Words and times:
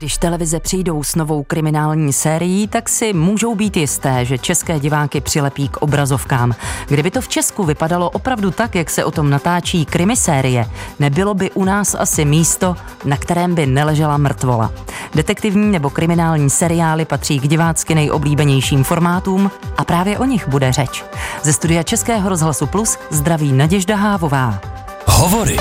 Když 0.00 0.18
televize 0.18 0.60
přijdou 0.60 1.02
s 1.02 1.14
novou 1.14 1.42
kriminální 1.42 2.12
sérií, 2.12 2.68
tak 2.68 2.88
si 2.88 3.12
můžou 3.12 3.54
být 3.54 3.76
jisté, 3.76 4.24
že 4.24 4.38
české 4.38 4.80
diváky 4.80 5.20
přilepí 5.20 5.68
k 5.68 5.76
obrazovkám. 5.76 6.54
Kdyby 6.88 7.10
to 7.10 7.20
v 7.20 7.28
Česku 7.28 7.64
vypadalo 7.64 8.10
opravdu 8.10 8.50
tak, 8.50 8.74
jak 8.74 8.90
se 8.90 9.04
o 9.04 9.10
tom 9.10 9.30
natáčí 9.30 9.84
krimisérie, 9.84 10.66
nebylo 10.98 11.34
by 11.34 11.50
u 11.50 11.64
nás 11.64 11.94
asi 11.94 12.24
místo, 12.24 12.76
na 13.04 13.16
kterém 13.16 13.54
by 13.54 13.66
neležela 13.66 14.16
mrtvola. 14.16 14.72
Detektivní 15.14 15.72
nebo 15.72 15.90
kriminální 15.90 16.50
seriály 16.50 17.04
patří 17.04 17.40
k 17.40 17.48
divácky 17.48 17.94
nejoblíbenějším 17.94 18.84
formátům 18.84 19.50
a 19.76 19.84
právě 19.84 20.18
o 20.18 20.24
nich 20.24 20.48
bude 20.48 20.72
řeč. 20.72 21.04
Ze 21.42 21.52
studia 21.52 21.82
Českého 21.82 22.28
rozhlasu 22.28 22.66
Plus 22.66 22.98
zdraví 23.10 23.52
Naděžda 23.52 23.96
Hávová. 23.96 24.60
Hovory. 25.06 25.56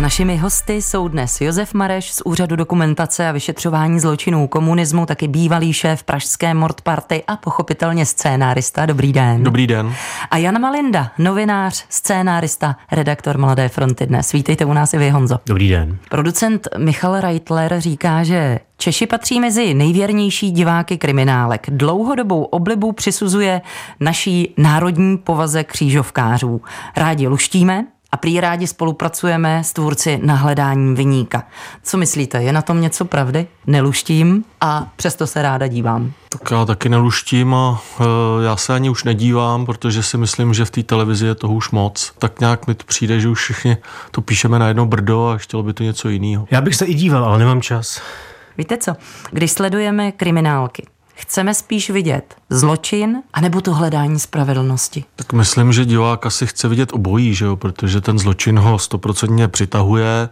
A 0.00 0.02
našimi 0.02 0.36
hosty 0.36 0.82
jsou 0.82 1.08
dnes 1.08 1.40
Josef 1.40 1.74
Mareš 1.74 2.12
z 2.12 2.22
Úřadu 2.24 2.56
dokumentace 2.56 3.28
a 3.28 3.32
vyšetřování 3.32 4.00
zločinů 4.00 4.48
komunismu, 4.48 5.06
taky 5.06 5.28
bývalý 5.28 5.72
šéf 5.72 6.02
Pražské 6.02 6.54
Mordparty 6.54 7.22
a 7.26 7.36
pochopitelně 7.36 8.06
scénárista. 8.06 8.86
Dobrý 8.86 9.12
den. 9.12 9.42
Dobrý 9.42 9.66
den. 9.66 9.94
A 10.30 10.36
Jan 10.36 10.60
Malinda, 10.60 11.12
novinář, 11.18 11.84
scénárista, 11.88 12.76
redaktor 12.92 13.38
Mladé 13.38 13.68
fronty 13.68 14.06
dnes. 14.06 14.32
Vítejte 14.32 14.64
u 14.64 14.72
nás 14.72 14.94
i 14.94 14.98
vy, 14.98 15.10
Honzo. 15.10 15.38
Dobrý 15.46 15.68
den. 15.68 15.98
Producent 16.10 16.68
Michal 16.78 17.20
Reitler 17.20 17.80
říká, 17.80 18.24
že 18.24 18.58
Češi 18.76 19.06
patří 19.06 19.40
mezi 19.40 19.74
nejvěrnější 19.74 20.50
diváky 20.50 20.98
kriminálek. 20.98 21.66
Dlouhodobou 21.70 22.44
oblibu 22.44 22.92
přisuzuje 22.92 23.60
naší 24.00 24.54
národní 24.56 25.18
povaze 25.18 25.64
křížovkářů. 25.64 26.60
Rádi 26.96 27.28
luštíme, 27.28 27.84
a 28.12 28.16
prý 28.16 28.40
rádi 28.40 28.66
spolupracujeme 28.66 29.64
s 29.64 29.72
tvůrci 29.72 30.20
na 30.22 30.34
hledání 30.34 30.94
vyníka. 30.94 31.46
Co 31.82 31.96
myslíte, 31.96 32.42
je 32.42 32.52
na 32.52 32.62
tom 32.62 32.80
něco 32.80 33.04
pravdy? 33.04 33.46
Neluštím 33.66 34.44
a 34.60 34.88
přesto 34.96 35.26
se 35.26 35.42
ráda 35.42 35.66
dívám. 35.66 36.12
Tak 36.28 36.50
já 36.50 36.64
taky 36.64 36.88
neluštím 36.88 37.54
a 37.54 37.82
e, 38.00 38.04
já 38.44 38.56
se 38.56 38.74
ani 38.74 38.90
už 38.90 39.04
nedívám, 39.04 39.66
protože 39.66 40.02
si 40.02 40.16
myslím, 40.16 40.54
že 40.54 40.64
v 40.64 40.70
té 40.70 40.82
televizi 40.82 41.26
je 41.26 41.34
toho 41.34 41.54
už 41.54 41.70
moc. 41.70 42.12
Tak 42.18 42.40
nějak 42.40 42.66
mi 42.66 42.74
to 42.74 42.84
přijde, 42.84 43.20
že 43.20 43.28
už 43.28 43.42
všichni 43.42 43.76
to 44.10 44.20
píšeme 44.20 44.58
na 44.58 44.68
jedno 44.68 44.86
brdo 44.86 45.28
a 45.28 45.38
chtělo 45.38 45.62
by 45.62 45.72
to 45.72 45.82
něco 45.82 46.08
jiného. 46.08 46.46
Já 46.50 46.60
bych 46.60 46.74
se 46.76 46.86
i 46.86 46.94
díval, 46.94 47.24
ale 47.24 47.38
nemám 47.38 47.62
čas. 47.62 48.00
Víte 48.58 48.76
co, 48.76 48.96
když 49.30 49.52
sledujeme 49.52 50.12
kriminálky, 50.12 50.86
Chceme 51.20 51.54
spíš 51.54 51.90
vidět 51.90 52.34
zločin 52.50 53.22
anebo 53.32 53.60
to 53.60 53.74
hledání 53.74 54.20
spravedlnosti? 54.20 55.04
Tak 55.16 55.32
myslím, 55.32 55.72
že 55.72 55.84
divák 55.84 56.26
asi 56.26 56.46
chce 56.46 56.68
vidět 56.68 56.92
obojí, 56.92 57.34
že 57.34 57.44
jo? 57.44 57.56
protože 57.56 58.00
ten 58.00 58.18
zločin 58.18 58.58
ho 58.58 58.78
stoprocentně 58.78 59.48
přitahuje. 59.48 60.28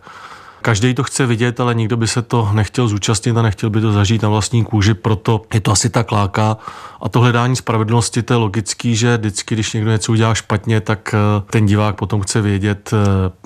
Každý 0.63 0.95
to 0.95 1.03
chce 1.03 1.27
vidět, 1.27 1.61
ale 1.61 1.75
nikdo 1.75 1.97
by 1.97 2.09
se 2.09 2.23
to 2.23 2.51
nechtěl 2.53 2.89
zúčastnit 2.89 3.37
a 3.37 3.43
nechtěl 3.43 3.71
by 3.71 3.81
to 3.81 3.93
zažít 3.93 4.23
na 4.23 4.29
vlastní 4.29 4.65
kůži, 4.65 4.95
proto 4.95 5.43
je 5.55 5.61
to 5.61 5.73
asi 5.73 5.91
tak 5.91 6.13
láká. 6.13 6.57
A 7.03 7.09
to 7.09 7.21
hledání 7.21 7.57
spravedlnosti, 7.57 8.23
to 8.23 8.33
je 8.33 8.37
logický, 8.37 8.97
že 8.97 9.17
vždycky, 9.17 9.55
když 9.55 9.73
někdo 9.73 9.91
něco 9.91 10.13
udělá 10.13 10.35
špatně, 10.35 10.81
tak 10.81 11.15
eh, 11.15 11.43
ten 11.51 11.67
divák 11.67 11.97
potom 11.97 12.21
chce 12.21 12.41
vědět, 12.41 12.91
eh, 12.93 12.97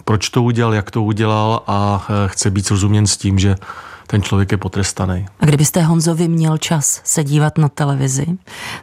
proč 0.04 0.28
to 0.28 0.42
udělal, 0.42 0.74
jak 0.74 0.90
to 0.90 1.02
udělal 1.02 1.62
a 1.66 2.06
eh, 2.08 2.28
chce 2.28 2.50
být 2.50 2.66
srozuměn 2.66 3.06
s 3.06 3.16
tím, 3.16 3.38
že 3.38 3.56
ten 4.06 4.22
člověk 4.22 4.52
je 4.52 4.58
potrestaný. 4.58 5.26
A 5.40 5.46
kdybyste 5.46 5.82
Honzovi 5.82 6.28
měl 6.28 6.58
čas 6.58 7.00
se 7.04 7.24
dívat 7.24 7.58
na 7.58 7.68
televizi, 7.68 8.26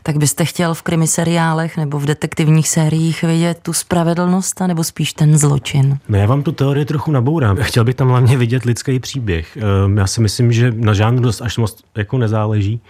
tak 0.03 0.17
byste 0.17 0.45
chtěl 0.45 0.73
v 0.73 0.81
krimiseriálech 0.81 1.77
nebo 1.77 1.99
v 1.99 2.05
detektivních 2.05 2.69
sériích 2.69 3.23
vidět 3.23 3.59
tu 3.61 3.73
spravedlnost, 3.73 4.59
nebo 4.67 4.83
spíš 4.83 5.13
ten 5.13 5.37
zločin? 5.37 5.97
No 6.09 6.17
já 6.17 6.25
vám 6.25 6.43
tu 6.43 6.51
teorii 6.51 6.85
trochu 6.85 7.11
nabourám. 7.11 7.57
Chtěl 7.57 7.83
bych 7.83 7.95
tam 7.95 8.09
hlavně 8.09 8.37
vidět 8.37 8.65
lidský 8.65 8.99
příběh. 8.99 9.57
Ehm, 9.57 9.97
já 9.97 10.07
si 10.07 10.21
myslím, 10.21 10.51
že 10.51 10.71
na 10.75 10.93
žádnou 10.93 11.21
dost 11.21 11.41
až 11.41 11.57
moc 11.57 11.77
jako 11.97 12.17
nezáleží. 12.17 12.81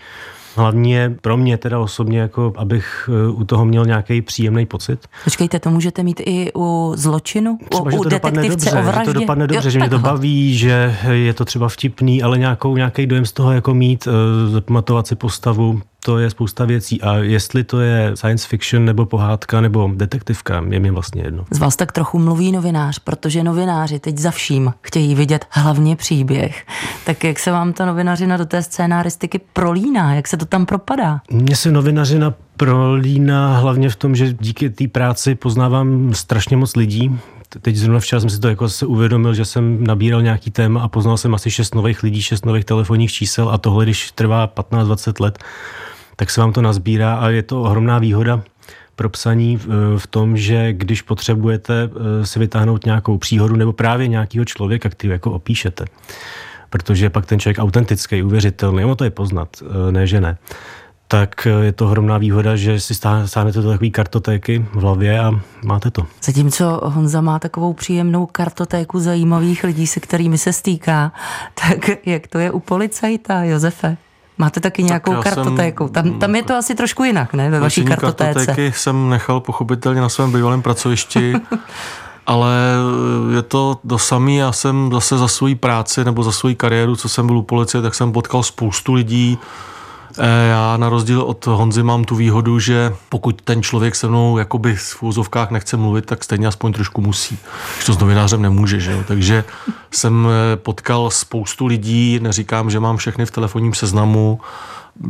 Hlavně 0.60 0.98
je 0.98 1.10
pro 1.22 1.38
mě 1.38 1.58
teda 1.58 1.80
osobně, 1.80 2.20
jako 2.20 2.54
abych 2.58 3.10
eh, 3.14 3.32
u 3.32 3.44
toho 3.44 3.66
měl 3.66 3.86
nějaký 3.86 4.22
příjemný 4.22 4.66
pocit. 4.66 5.00
Počkejte, 5.24 5.60
to 5.60 5.70
můžete 5.70 6.04
mít 6.04 6.22
i 6.26 6.52
u 6.56 6.94
zločinu? 6.96 7.58
Třeba, 7.70 7.88
u, 7.88 7.92
že 7.92 7.98
to 7.98 8.10
dopadne 8.10 8.50
dobře, 8.50 8.72
o 8.72 8.84
vraždě? 8.84 9.06
že 9.06 9.14
to 9.14 9.20
dopadne 9.20 9.48
dobře, 9.48 9.68
jo, 9.68 9.72
že 9.72 9.80
mě 9.80 9.90
to 9.90 10.00
baví, 10.00 10.58
že 10.58 10.96
je 11.12 11.34
to 11.34 11.46
třeba 11.46 11.70
vtipný, 11.70 12.24
ale 12.24 12.38
nějakou, 12.38 12.78
nějaký 12.78 13.08
dojem 13.08 13.26
z 13.26 13.32
toho 13.32 13.52
jako 13.52 13.74
mít, 13.74 14.08
eh, 14.08 14.50
zapamatovat 14.50 15.08
si 15.08 15.16
postavu, 15.16 15.82
to 16.06 16.20
je 16.20 16.30
spousta 16.30 16.66
věcí 16.66 17.02
a 17.02 17.16
jestli 17.16 17.64
to 17.64 17.80
je 17.80 18.12
science 18.16 18.48
fiction 18.48 18.86
nebo 18.86 19.06
pohádka 19.06 19.62
nebo 19.62 19.92
detektivka, 19.96 20.64
je 20.70 20.80
mi 20.80 20.92
vlastně 20.92 21.22
jedno. 21.22 21.46
Z 21.52 21.60
vás 21.60 21.76
tak 21.76 21.92
trochu 21.92 22.20
mluví 22.20 22.52
novinář, 22.52 23.00
protože 23.00 23.44
novináři 23.44 24.00
teď 24.00 24.18
za 24.18 24.32
vším 24.32 24.74
chtějí 24.82 25.16
vidět 25.16 25.46
hlavně 25.50 25.96
příběh. 25.96 26.66
Tak 27.06 27.24
jak 27.24 27.40
se 27.40 27.52
vám 27.52 27.74
ta 27.74 27.86
novinařina 27.86 28.38
do 28.38 28.46
té 28.46 28.64
scénáristiky 28.64 29.40
prolíná, 29.54 30.14
jak 30.14 30.28
se 30.28 30.38
to 30.38 30.46
tam 30.46 30.66
propadá? 30.66 31.22
Mně 31.32 31.56
se 31.56 31.72
novinařina 31.72 32.34
prolíná 32.58 33.58
hlavně 33.58 33.90
v 33.90 33.96
tom, 33.96 34.16
že 34.16 34.34
díky 34.34 34.70
té 34.70 34.88
práci 34.88 35.36
poznávám 35.36 36.14
strašně 36.14 36.58
moc 36.58 36.76
lidí, 36.76 37.20
teď 37.62 37.76
zrovna 37.76 38.00
včera 38.00 38.20
jsem 38.20 38.30
si 38.30 38.40
to 38.40 38.50
jako 38.50 38.70
se 38.70 38.86
uvědomil, 38.86 39.34
že 39.34 39.46
jsem 39.46 39.84
nabíral 39.84 40.22
nějaký 40.22 40.52
téma 40.52 40.82
a 40.82 40.88
poznal 40.88 41.18
jsem 41.18 41.36
asi 41.36 41.52
šest 41.52 41.76
nových 41.76 42.04
lidí, 42.04 42.22
šest 42.22 42.46
nových 42.46 42.66
telefonních 42.66 43.12
čísel 43.12 43.50
a 43.50 43.58
tohle, 43.58 43.86
když 43.86 44.12
trvá 44.12 44.48
15-20 44.48 45.24
let, 45.24 45.40
tak 46.16 46.30
se 46.30 46.42
vám 46.42 46.54
to 46.54 46.62
nazbírá 46.62 47.16
a 47.16 47.30
je 47.30 47.44
to 47.44 47.62
ohromná 47.62 48.00
výhoda 48.00 48.42
pro 48.96 49.10
psaní 49.10 49.60
v 49.98 50.08
tom, 50.08 50.38
že 50.38 50.74
když 50.74 51.02
potřebujete 51.02 51.90
eh, 51.90 52.26
si 52.26 52.40
vytáhnout 52.40 52.86
nějakou 52.86 53.18
příhodu 53.18 53.56
nebo 53.56 53.74
právě 53.74 54.08
nějakého 54.08 54.46
člověka, 54.46 54.90
který 54.90 55.12
jako 55.12 55.32
opíšete, 55.32 55.86
protože 56.70 57.10
pak 57.10 57.26
ten 57.26 57.40
člověk 57.40 57.60
autentický, 57.60 58.24
uvěřitelný, 58.24 58.86
ono 58.86 58.96
to 58.96 59.04
je 59.04 59.10
poznat, 59.10 59.50
eh, 59.62 59.92
ne 59.92 60.08
že 60.08 60.22
ne, 60.22 60.38
tak 61.12 61.48
eh, 61.48 61.66
je 61.66 61.72
to 61.72 61.86
ohromná 61.86 62.18
výhoda, 62.18 62.56
že 62.56 62.80
si 62.80 62.96
stáhnete 63.26 63.62
do 63.62 63.70
takové 63.70 63.90
kartotéky 63.90 64.66
v 64.74 64.76
hlavě 64.76 65.20
a 65.20 65.32
máte 65.66 65.92
to. 65.92 66.06
Zatímco 66.24 66.82
Honza 66.84 67.22
má 67.22 67.40
takovou 67.40 67.74
příjemnou 67.74 68.26
kartotéku 68.26 69.00
zajímavých 69.00 69.64
lidí, 69.64 69.88
se 69.88 70.00
kterými 70.00 70.38
se 70.38 70.54
stýká, 70.54 71.12
tak 71.54 71.90
jak 72.06 72.28
to 72.28 72.40
je 72.40 72.52
u 72.52 72.60
policajta, 72.60 73.44
Josefe? 73.44 73.98
Máte 74.38 74.60
taky 74.60 74.84
nějakou 74.84 75.14
tak 75.14 75.24
kartotéku. 75.24 75.84
Jsem, 75.84 75.94
tam, 75.94 76.20
tam 76.20 76.36
je 76.36 76.44
to 76.44 76.56
asi 76.56 76.76
trošku 76.76 77.04
jinak, 77.04 77.34
ne? 77.34 77.50
Ve 77.50 77.60
vaší 77.60 77.86
kartotéce. 77.86 78.34
kartotéky 78.34 78.72
jsem 78.72 79.10
nechal 79.10 79.40
pochopitelně 79.40 80.02
na 80.02 80.10
svém 80.10 80.32
bývalém 80.32 80.62
pracovišti, 80.62 81.34
ale 82.26 82.56
je 83.36 83.42
to 83.42 83.80
do 83.84 83.98
samý. 83.98 84.38
Já 84.38 84.52
jsem 84.52 84.90
zase 84.94 85.18
za 85.18 85.28
svoji 85.28 85.56
práci 85.56 86.06
nebo 86.06 86.24
za 86.24 86.32
svoji 86.32 86.56
kariéru, 86.56 86.96
co 86.96 87.10
jsem 87.10 87.28
byl 87.28 87.38
u 87.38 87.44
policie, 87.44 87.82
tak 87.82 87.96
jsem 87.96 88.12
potkal 88.12 88.44
spoustu 88.44 88.94
lidí, 88.94 89.38
Eh, 89.38 89.79
já 90.50 90.78
na 90.78 90.90
rozdíl 90.90 91.22
od 91.22 91.48
Honzy 91.48 91.84
mám 91.84 92.04
tu 92.04 92.16
výhodu, 92.16 92.60
že 92.60 92.94
pokud 93.10 93.42
ten 93.42 93.64
člověk 93.64 93.96
se 93.96 94.08
mnou 94.08 94.38
jakoby 94.38 94.76
v 94.76 95.04
úzovkách 95.04 95.52
nechce 95.52 95.78
mluvit, 95.78 96.06
tak 96.06 96.24
stejně 96.24 96.48
aspoň 96.48 96.74
trošku 96.74 97.02
musí. 97.02 97.38
Když 97.76 97.86
to 97.86 97.94
s 97.94 98.00
novinářem 98.00 98.42
nemůže, 98.42 98.80
že 98.80 98.92
jo? 98.92 99.04
Takže 99.08 99.44
jsem 99.92 100.28
eh, 100.28 100.56
potkal 100.56 101.10
spoustu 101.10 101.66
lidí, 101.66 102.20
neříkám, 102.22 102.70
že 102.70 102.80
mám 102.80 102.98
všechny 102.98 103.26
v 103.26 103.32
telefonním 103.32 103.74
seznamu, 103.74 104.40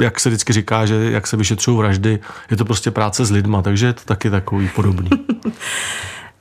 jak 0.02 0.20
se 0.20 0.30
vždycky 0.30 0.54
říká, 0.54 0.86
že 0.86 1.12
jak 1.12 1.28
se 1.28 1.38
vyšetřují 1.38 1.78
vraždy, 1.78 2.20
je 2.52 2.58
to 2.58 2.66
prostě 2.66 2.92
práce 2.92 3.26
s 3.26 3.32
lidma, 3.32 3.62
takže 3.62 3.86
je 3.86 3.94
to 3.94 4.02
taky 4.06 4.30
takový 4.30 4.70
podobný. 4.76 5.10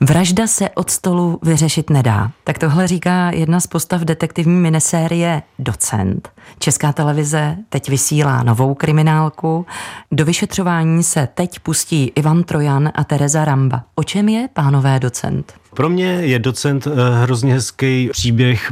Vražda 0.01 0.47
se 0.47 0.69
od 0.69 0.89
stolu 0.89 1.39
vyřešit 1.41 1.89
nedá. 1.89 2.31
Tak 2.43 2.57
tohle 2.57 2.87
říká 2.87 3.31
jedna 3.31 3.59
z 3.59 3.67
postav 3.67 4.01
detektivní 4.01 4.59
minisérie 4.59 5.41
Docent. 5.59 6.29
Česká 6.59 6.93
televize 6.93 7.57
teď 7.69 7.89
vysílá 7.89 8.43
novou 8.43 8.73
kriminálku. 8.73 9.65
Do 10.11 10.25
vyšetřování 10.25 11.03
se 11.03 11.27
teď 11.33 11.59
pustí 11.59 12.11
Ivan 12.15 12.43
Trojan 12.43 12.91
a 12.95 13.03
Tereza 13.03 13.45
Ramba. 13.45 13.83
O 13.95 14.03
čem 14.03 14.29
je 14.29 14.49
pánové 14.53 14.99
docent? 14.99 15.53
Pro 15.73 15.89
mě 15.89 16.05
je 16.05 16.39
docent 16.39 16.87
eh, 16.87 16.91
hrozně 17.23 17.53
hezký 17.53 18.09
příběh 18.11 18.71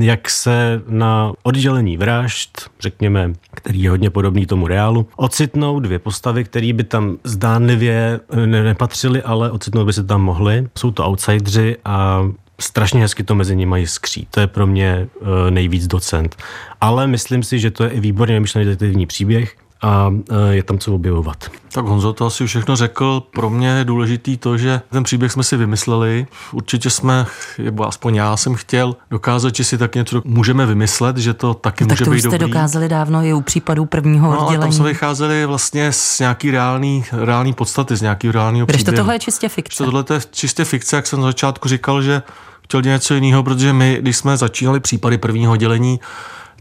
jak 0.00 0.30
se 0.30 0.82
na 0.88 1.32
oddělení 1.42 1.96
vražd, 1.96 2.70
řekněme, 2.80 3.32
který 3.54 3.82
je 3.82 3.90
hodně 3.90 4.10
podobný 4.10 4.46
tomu 4.46 4.66
reálu, 4.66 5.06
ocitnou 5.16 5.80
dvě 5.80 5.98
postavy, 5.98 6.44
které 6.44 6.72
by 6.72 6.84
tam 6.84 7.16
zdánlivě 7.24 8.20
eh, 8.30 8.46
nepatřily, 8.46 9.22
ale 9.22 9.50
ocitnout 9.50 9.86
by 9.86 9.92
se 9.92 10.04
tam 10.04 10.22
mohly. 10.22 10.68
Jsou 10.78 10.90
to 10.90 11.08
outsidři 11.08 11.76
a 11.84 12.22
strašně 12.60 13.00
hezky 13.00 13.22
to 13.22 13.34
mezi 13.34 13.56
nimi 13.56 13.80
jiskří. 13.80 14.26
To 14.30 14.40
je 14.40 14.46
pro 14.46 14.66
mě 14.66 15.08
eh, 15.22 15.50
nejvíc 15.50 15.86
docent. 15.86 16.36
Ale 16.80 17.06
myslím 17.06 17.42
si, 17.42 17.58
že 17.58 17.70
to 17.70 17.84
je 17.84 17.90
i 17.90 18.00
výborně 18.00 18.34
vymyšlený 18.34 18.66
detektivní 18.66 19.06
příběh 19.06 19.56
a 19.84 20.10
je 20.50 20.62
tam 20.62 20.78
co 20.78 20.94
objevovat. 20.94 21.36
Tak 21.72 21.84
Honzo 21.84 22.12
to 22.12 22.26
asi 22.26 22.46
všechno 22.46 22.76
řekl. 22.76 23.22
Pro 23.30 23.50
mě 23.50 23.68
je 23.68 23.84
důležitý 23.84 24.36
to, 24.36 24.58
že 24.58 24.80
ten 24.90 25.02
příběh 25.02 25.32
jsme 25.32 25.44
si 25.44 25.56
vymysleli. 25.56 26.26
Určitě 26.52 26.90
jsme, 26.90 27.26
nebo 27.58 27.88
aspoň 27.88 28.14
já 28.14 28.36
jsem 28.36 28.54
chtěl 28.54 28.96
dokázat, 29.10 29.54
že 29.54 29.64
si 29.64 29.78
tak 29.78 29.94
něco 29.94 30.22
můžeme 30.24 30.66
vymyslet, 30.66 31.16
že 31.16 31.34
to 31.34 31.54
taky 31.54 31.84
no, 31.84 31.88
může 31.88 31.98
tak 31.98 32.04
to 32.04 32.10
být 32.10 32.16
už 32.16 32.22
jste 32.22 32.38
dobrý. 32.38 32.52
dokázali 32.52 32.88
dávno 32.88 33.24
i 33.24 33.32
u 33.32 33.40
případů 33.40 33.84
prvního 33.84 34.32
no, 34.32 34.38
oddělení. 34.38 34.60
tam 34.60 34.72
jsme 34.72 34.88
vycházeli 34.88 35.46
vlastně 35.46 35.92
z 35.92 36.20
nějaký 36.20 36.50
reální, 36.50 37.04
reální 37.12 37.52
podstaty, 37.52 37.96
z 37.96 38.02
nějakého 38.02 38.32
reálného 38.32 38.66
Když 38.66 38.76
příběhu. 38.76 38.96
to 38.96 39.00
tohle 39.00 39.14
je 39.14 39.18
čistě 39.18 39.48
fikce. 39.48 39.84
Tohle 39.84 40.04
je 40.14 40.20
čistě 40.30 40.64
fikce, 40.64 40.96
jak 40.96 41.06
jsem 41.06 41.20
na 41.20 41.26
začátku 41.26 41.68
říkal, 41.68 42.02
že 42.02 42.22
chtěl 42.64 42.82
něco 42.82 43.14
jiného, 43.14 43.42
protože 43.42 43.72
my, 43.72 43.98
když 44.00 44.16
jsme 44.16 44.36
začínali 44.36 44.80
případy 44.80 45.18
prvního 45.18 45.52
oddělení, 45.52 46.00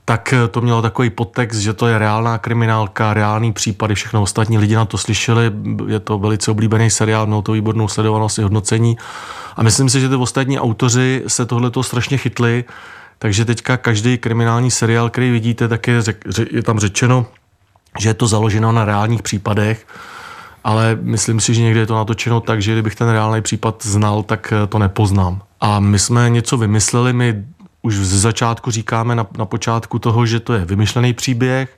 tak 0.06 0.34
to 0.52 0.62
mělo 0.62 0.82
takový 0.82 1.10
podtext, 1.10 1.60
že 1.60 1.74
to 1.74 1.88
je 1.88 2.00
reálná 2.00 2.38
kriminálka, 2.38 3.14
reálný 3.14 3.54
případy, 3.54 3.96
všechno 3.96 4.22
ostatní 4.22 4.58
lidi 4.58 4.76
na 4.76 4.86
to 4.86 4.98
slyšeli, 4.98 5.52
je 5.88 6.00
to 6.00 6.20
velice 6.20 6.52
oblíbený 6.52 6.90
seriál, 6.90 7.26
mělo 7.26 7.42
to 7.42 7.52
výbornou 7.52 7.88
sledovanost 7.88 8.40
i 8.40 8.42
hodnocení. 8.42 8.98
A 9.56 9.64
myslím 9.64 9.90
si, 9.90 10.02
že 10.02 10.10
ty 10.10 10.16
ostatní 10.16 10.60
autoři 10.60 11.24
se 11.28 11.46
tohleto 11.46 11.84
strašně 11.84 12.18
chytli, 12.18 12.64
takže 13.20 13.46
teďka 13.46 13.78
každý 13.78 14.18
kriminální 14.18 14.72
seriál, 14.72 15.10
který 15.10 15.32
vidíte, 15.32 15.68
tak 15.68 15.88
je, 15.88 16.02
je 16.52 16.64
tam 16.64 16.80
řečeno, 16.80 17.26
že 18.00 18.10
je 18.10 18.14
to 18.14 18.28
založeno 18.28 18.72
na 18.72 18.86
reálních 18.86 19.22
případech, 19.22 19.88
ale 20.64 20.98
myslím 21.02 21.40
si, 21.40 21.54
že 21.54 21.62
někdy 21.62 21.80
je 21.80 21.86
to 21.86 21.96
natočeno 21.96 22.40
tak, 22.40 22.62
že 22.62 22.72
kdybych 22.72 22.96
ten 22.96 23.10
reálný 23.10 23.42
případ 23.42 23.86
znal, 23.86 24.24
tak 24.24 24.54
to 24.70 24.80
nepoznám. 24.80 25.42
A 25.62 25.80
my 25.80 26.00
jsme 26.00 26.30
něco 26.30 26.58
vymysleli, 26.58 27.14
my 27.14 27.44
už 27.84 27.96
ze 27.96 28.20
začátku 28.20 28.72
říkáme 28.72 29.16
na, 29.16 29.28
na 29.38 29.46
počátku 29.46 30.00
toho, 30.00 30.26
že 30.26 30.40
to 30.40 30.54
je 30.54 30.66
vymyšlený 30.66 31.14
příběh, 31.14 31.78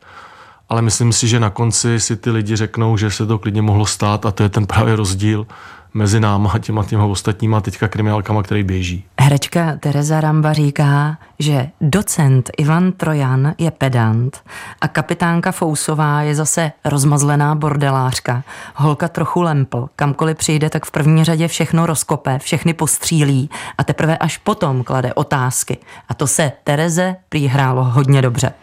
ale 0.69 0.81
myslím 0.81 1.13
si, 1.13 1.28
že 1.28 1.40
na 1.40 1.50
konci 1.50 2.00
si 2.00 2.16
ty 2.16 2.30
lidi 2.30 2.56
řeknou, 2.56 2.98
že 2.98 3.12
se 3.12 3.25
to 3.25 3.40
klidně 3.40 3.62
mohlo 3.62 3.86
stát 3.86 4.25
a 4.25 4.31
to 4.31 4.44
je 4.44 4.50
ten 4.50 4.66
právě 4.68 4.96
rozdíl 4.96 5.48
mezi 5.94 6.19
náma 6.19 6.52
a 6.52 6.60
těma 6.60 6.84
těma 6.84 7.06
ostatníma 7.06 7.62
teďka 7.62 7.88
kriminálkama, 7.88 8.44
který 8.44 8.63
běží. 8.63 9.04
Herečka 9.25 9.75
Tereza 9.80 10.22
Ramba 10.22 10.54
říká, 10.54 11.18
že 11.39 11.69
docent 11.81 12.50
Ivan 12.57 12.92
Trojan 12.92 13.54
je 13.57 13.72
pedant 13.72 14.44
a 14.81 14.88
kapitánka 14.88 15.51
Fousová 15.51 16.22
je 16.22 16.36
zase 16.36 16.72
rozmazlená 16.86 17.56
bordelářka. 17.56 18.44
Holka 18.75 19.07
trochu 19.07 19.42
lempl, 19.42 19.89
kamkoliv 19.95 20.38
přijde, 20.38 20.69
tak 20.69 20.86
v 20.86 20.92
první 20.92 21.24
řadě 21.24 21.48
všechno 21.48 21.86
rozkope, 21.86 22.39
všechny 22.39 22.74
postřílí 22.74 23.50
a 23.77 23.83
teprve 23.83 24.18
až 24.18 24.38
potom 24.38 24.83
klade 24.83 25.13
otázky. 25.13 25.78
A 26.10 26.13
to 26.13 26.28
se 26.28 26.51
Tereze 26.63 27.16
prý 27.30 27.48
hrálo 27.48 27.83
hodně 27.83 28.21
dobře. 28.21 28.54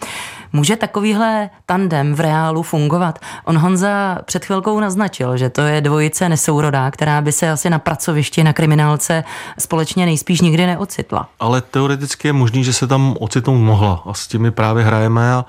Může 0.52 0.76
takovýhle 0.76 1.50
tandem 1.66 2.14
v 2.14 2.20
reálu 2.20 2.62
fungovat? 2.62 3.18
On 3.44 3.58
Honza 3.58 4.18
před 4.24 4.44
chvilkou 4.44 4.80
naznačil, 4.80 5.36
že 5.36 5.50
to 5.50 5.60
je 5.60 5.80
dvojice 5.80 6.28
nesourodá, 6.28 6.90
která 6.90 7.20
by 7.20 7.32
se 7.32 7.50
asi 7.50 7.70
na 7.70 7.78
pracovišti, 7.78 8.44
na 8.44 8.52
kriminálce 8.52 9.24
společně 9.58 10.06
nejspíš 10.06 10.40
nikdy 10.40 10.66
neocitla. 10.66 11.28
Ale 11.40 11.60
teoreticky 11.60 12.28
je 12.28 12.32
možný, 12.32 12.64
že 12.64 12.72
se 12.72 12.86
tam 12.86 13.16
ocitnout 13.20 13.60
mohla 13.60 14.02
a 14.06 14.14
s 14.14 14.26
těmi 14.26 14.50
právě 14.50 14.84
hrajeme 14.84 15.32
a 15.34 15.44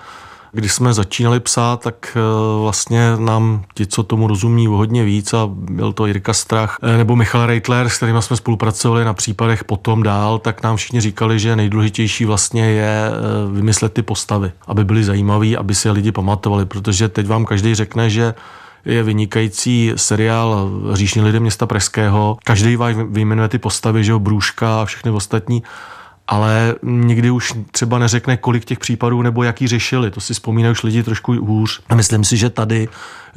když 0.54 0.74
jsme 0.74 0.94
začínali 0.94 1.40
psát, 1.40 1.82
tak 1.82 2.18
vlastně 2.62 3.18
nám 3.18 3.64
ti, 3.76 3.88
co 3.88 4.04
tomu 4.04 4.28
rozumí, 4.28 4.68
hodně 4.68 5.04
víc 5.04 5.34
a 5.34 5.50
byl 5.52 5.94
to 5.94 6.06
Jirka 6.06 6.34
Strach 6.34 6.78
nebo 6.98 7.16
Michal 7.16 7.46
Reitler, 7.46 7.90
s 7.90 7.98
kterými 7.98 8.22
jsme 8.22 8.38
spolupracovali 8.38 9.06
na 9.06 9.14
případech 9.14 9.64
potom 9.64 10.04
dál, 10.04 10.40
tak 10.40 10.64
nám 10.64 10.76
všichni 10.76 11.02
říkali, 11.02 11.40
že 11.40 11.56
nejdůležitější 11.56 12.26
vlastně 12.26 12.66
je 12.66 13.12
vymyslet 13.54 13.94
ty 13.94 14.02
postavy, 14.02 14.52
aby 14.68 14.86
byly 14.86 15.04
zajímavé, 15.04 15.56
aby 15.56 15.76
si 15.76 15.88
je 15.88 15.92
lidi 15.92 16.12
pamatovali, 16.12 16.66
protože 16.66 17.10
teď 17.10 17.28
vám 17.28 17.46
každý 17.46 17.76
řekne, 17.76 18.10
že 18.10 18.34
je 18.86 19.04
vynikající 19.04 19.92
seriál 19.96 20.70
Říšní 20.94 21.22
lidé 21.22 21.40
města 21.40 21.66
Pražského. 21.66 22.38
Každý 22.44 22.76
vás 22.76 22.96
vyjmenuje 23.10 23.48
ty 23.48 23.58
postavy, 23.58 24.04
že 24.04 24.12
jo, 24.12 24.20
Brůžka 24.20 24.82
a 24.82 24.86
všechny 24.86 25.12
ostatní 25.12 25.64
ale 26.28 26.76
nikdy 26.84 27.32
už 27.32 27.54
třeba 27.72 28.00
neřekne, 28.00 28.38
kolik 28.38 28.66
těch 28.66 28.80
případů 28.80 29.22
nebo 29.22 29.44
jaký 29.44 29.68
řešili. 29.68 30.12
To 30.12 30.22
si 30.22 30.34
vzpomínají 30.34 30.72
už 30.72 30.84
lidi 30.84 31.04
trošku 31.04 31.34
hůř. 31.34 31.82
A 31.90 31.96
myslím 31.96 32.24
si, 32.24 32.38
že 32.38 32.50
tady 32.50 32.88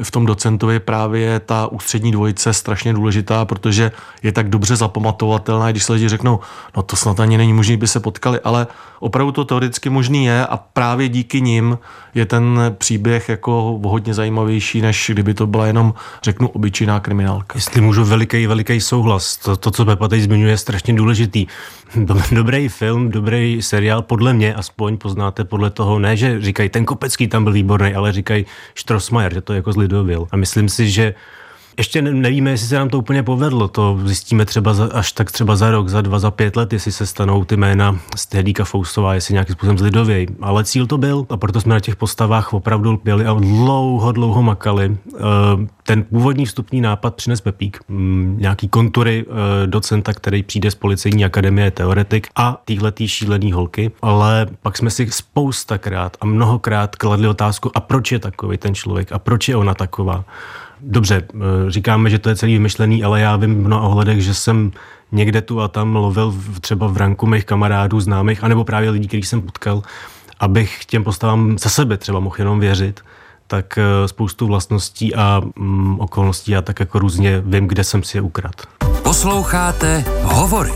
v 0.02 0.10
tom 0.10 0.26
docentovi 0.26 0.80
právě 0.80 1.40
ta 1.40 1.66
ústřední 1.66 2.12
dvojice 2.12 2.52
strašně 2.52 2.92
důležitá, 2.92 3.44
protože 3.44 3.92
je 4.22 4.32
tak 4.32 4.48
dobře 4.48 4.76
zapamatovatelná, 4.76 5.70
když 5.70 5.84
se 5.84 5.92
lidi 5.92 6.08
řeknou, 6.08 6.40
no 6.76 6.82
to 6.82 6.96
snad 6.96 7.20
ani 7.20 7.38
není 7.38 7.52
možné, 7.52 7.76
by 7.76 7.88
se 7.88 8.00
potkali, 8.00 8.40
ale 8.40 8.66
opravdu 9.00 9.32
to 9.32 9.44
teoreticky 9.44 9.90
možný 9.90 10.24
je 10.24 10.46
a 10.46 10.56
právě 10.56 11.08
díky 11.08 11.40
nim 11.40 11.78
je 12.14 12.26
ten 12.26 12.74
příběh 12.78 13.28
jako 13.28 13.80
hodně 13.84 14.14
zajímavější, 14.14 14.80
než 14.80 15.10
kdyby 15.12 15.34
to 15.34 15.46
byla 15.46 15.66
jenom, 15.66 15.94
řeknu, 16.22 16.48
obyčejná 16.48 17.00
kriminálka. 17.00 17.58
Jestli 17.58 17.80
můžu 17.80 18.04
veliký, 18.04 18.46
veliký 18.46 18.80
souhlas. 18.80 19.36
To, 19.36 19.56
to 19.56 19.70
co 19.70 19.84
Pepa 19.84 20.08
teď 20.08 20.22
zmiňuje, 20.22 20.50
je 20.50 20.58
strašně 20.58 20.94
důležitý. 20.94 21.46
Dobrý 22.32 22.68
film, 22.68 23.10
dobrý 23.10 23.62
seriál, 23.62 24.02
podle 24.02 24.32
mě 24.32 24.54
aspoň 24.54 24.96
poznáte 24.96 25.44
podle 25.44 25.70
toho, 25.70 25.98
ne, 25.98 26.16
že 26.16 26.40
říkají, 26.40 26.68
ten 26.68 26.84
Kopecký 26.84 27.28
tam 27.28 27.44
byl 27.44 27.52
výborný, 27.52 27.94
ale 27.94 28.12
říkají 28.12 28.46
Strossmayer, 28.74 29.34
že 29.34 29.40
to 29.40 29.52
jako 29.52 29.72
zlidovil. 29.72 30.26
A 30.30 30.36
myslím 30.36 30.68
si, 30.68 30.90
že 30.90 31.14
ještě 31.78 32.02
nevíme, 32.02 32.50
jestli 32.50 32.66
se 32.66 32.74
nám 32.74 32.88
to 32.88 32.98
úplně 32.98 33.22
povedlo. 33.22 33.68
To 33.68 33.98
zjistíme 34.04 34.44
třeba 34.44 34.74
za, 34.74 34.88
až 34.94 35.12
tak 35.12 35.30
třeba 35.30 35.56
za 35.56 35.70
rok, 35.70 35.88
za 35.88 36.00
dva, 36.00 36.18
za 36.18 36.30
pět 36.30 36.56
let, 36.56 36.72
jestli 36.72 36.92
se 36.92 37.06
stanou 37.06 37.44
ty 37.44 37.56
jména 37.56 37.98
Stehlíka 38.16 38.64
Foustová, 38.64 39.14
jestli 39.14 39.32
nějakým 39.32 39.54
způsobem 39.54 39.78
zlidověj. 39.78 40.26
Ale 40.42 40.64
cíl 40.64 40.86
to 40.86 40.98
byl 40.98 41.26
a 41.30 41.36
proto 41.36 41.60
jsme 41.60 41.74
na 41.74 41.80
těch 41.80 41.96
postavách 41.96 42.54
opravdu 42.54 43.00
byli 43.04 43.26
a 43.26 43.34
dlouho, 43.34 44.12
dlouho 44.12 44.42
makali. 44.42 44.96
Ten 45.82 46.02
původní 46.02 46.46
vstupní 46.46 46.80
nápad 46.80 47.14
přines 47.14 47.40
Pepík, 47.40 47.80
nějaký 48.36 48.68
kontury 48.68 49.24
docenta, 49.66 50.12
který 50.12 50.42
přijde 50.42 50.70
z 50.70 50.74
policejní 50.74 51.24
akademie, 51.24 51.70
teoretik 51.70 52.28
a 52.36 52.62
týhletý 52.64 53.08
šílený 53.08 53.52
holky, 53.52 53.90
ale 54.02 54.46
pak 54.62 54.78
jsme 54.78 54.90
si 54.90 55.08
spoustakrát 55.10 56.16
a 56.20 56.26
mnohokrát 56.26 56.96
kladli 56.96 57.28
otázku, 57.28 57.70
a 57.74 57.80
proč 57.80 58.12
je 58.12 58.18
takový 58.18 58.58
ten 58.58 58.74
člověk 58.74 59.12
a 59.12 59.18
proč 59.18 59.48
je 59.48 59.56
ona 59.56 59.74
taková. 59.74 60.24
Dobře, 60.88 61.22
říkáme, 61.68 62.10
že 62.10 62.18
to 62.18 62.28
je 62.28 62.36
celý 62.36 62.52
vymyšlený, 62.52 63.04
ale 63.04 63.20
já 63.20 63.36
vím 63.36 63.54
v 63.54 63.66
mnoha 63.66 63.82
ohledech, 63.82 64.20
že 64.20 64.34
jsem 64.34 64.72
někde 65.12 65.42
tu 65.42 65.60
a 65.60 65.68
tam 65.68 65.96
lovil 65.96 66.34
třeba 66.60 66.86
v 66.86 66.96
ranku 66.96 67.26
mých 67.26 67.44
kamarádů, 67.44 68.00
známých, 68.00 68.44
anebo 68.44 68.64
právě 68.64 68.90
lidí, 68.90 69.08
kterých 69.08 69.28
jsem 69.28 69.42
potkal, 69.42 69.82
abych 70.40 70.84
těm 70.84 71.04
postavám 71.04 71.58
za 71.58 71.70
sebe 71.70 71.96
třeba 71.96 72.20
mohl 72.20 72.36
jenom 72.38 72.60
věřit 72.60 73.00
tak 73.46 73.78
spoustu 74.06 74.46
vlastností 74.46 75.14
a 75.14 75.42
mm, 75.56 76.00
okolností 76.00 76.52
já 76.52 76.62
tak 76.62 76.80
jako 76.80 76.98
různě 76.98 77.42
vím, 77.46 77.66
kde 77.66 77.84
jsem 77.84 78.02
si 78.02 78.16
je 78.16 78.20
ukrad. 78.20 78.54
Posloucháte 79.02 80.04
Hovory. 80.22 80.72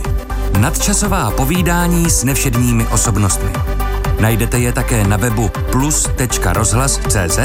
Nadčasová 0.60 1.30
povídání 1.30 2.10
s 2.10 2.24
nevšedními 2.24 2.86
osobnostmi. 2.86 3.50
Najdete 4.20 4.58
je 4.58 4.72
také 4.72 5.04
na 5.04 5.16
webu 5.16 5.50
plus.rozhlas.cz, 5.72 7.38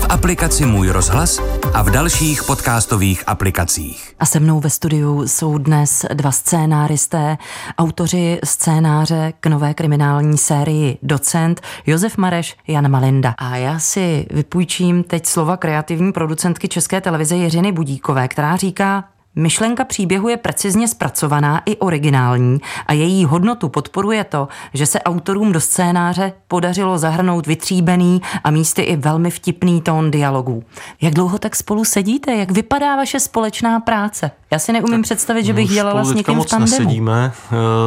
v 0.00 0.06
aplikaci 0.08 0.66
Můj 0.66 0.88
rozhlas 0.88 1.40
a 1.74 1.82
v 1.82 1.90
dalších 1.90 2.44
podcastových 2.44 3.24
aplikacích. 3.26 4.14
A 4.18 4.26
se 4.26 4.40
mnou 4.40 4.60
ve 4.60 4.70
studiu 4.70 5.28
jsou 5.28 5.58
dnes 5.58 6.06
dva 6.14 6.32
scénáristé, 6.32 7.38
autoři 7.78 8.38
scénáře 8.44 9.32
k 9.40 9.46
nové 9.46 9.74
kriminální 9.74 10.38
sérii 10.38 10.98
Docent, 11.02 11.60
Josef 11.86 12.16
Mareš, 12.16 12.56
Jan 12.66 12.90
Malinda. 12.90 13.34
A 13.38 13.56
já 13.56 13.78
si 13.78 14.26
vypůjčím 14.30 15.02
teď 15.02 15.26
slova 15.26 15.56
kreativní 15.56 16.12
producentky 16.12 16.68
České 16.68 17.00
televize 17.00 17.36
Jiřiny 17.36 17.72
Budíkové, 17.72 18.28
která 18.28 18.56
říká, 18.56 19.04
Myšlenka 19.36 19.84
příběhu 19.84 20.28
je 20.28 20.36
precizně 20.36 20.88
zpracovaná 20.88 21.62
i 21.66 21.76
originální 21.76 22.58
a 22.86 22.92
její 22.92 23.24
hodnotu 23.24 23.68
podporuje 23.68 24.24
to, 24.24 24.48
že 24.74 24.86
se 24.86 25.00
autorům 25.00 25.52
do 25.52 25.60
scénáře 25.60 26.32
podařilo 26.48 26.98
zahrnout 26.98 27.46
vytříbený 27.46 28.22
a 28.44 28.50
místy 28.50 28.82
i 28.82 28.96
velmi 28.96 29.30
vtipný 29.30 29.80
tón 29.80 30.10
dialogů. 30.10 30.64
Jak 31.00 31.14
dlouho 31.14 31.38
tak 31.38 31.56
spolu 31.56 31.84
sedíte? 31.84 32.34
Jak 32.34 32.50
vypadá 32.50 32.96
vaše 32.96 33.20
společná 33.20 33.80
práce? 33.80 34.30
Já 34.50 34.58
si 34.58 34.72
neumím 34.72 34.92
tak 34.92 35.02
představit, 35.02 35.44
že 35.44 35.52
bych 35.52 35.70
dělala 35.70 36.04
s 36.04 36.12
někým 36.12 36.34
moc 36.34 36.46
v 36.46 36.50
tandemu. 36.50 36.70
nesedíme, 36.70 37.32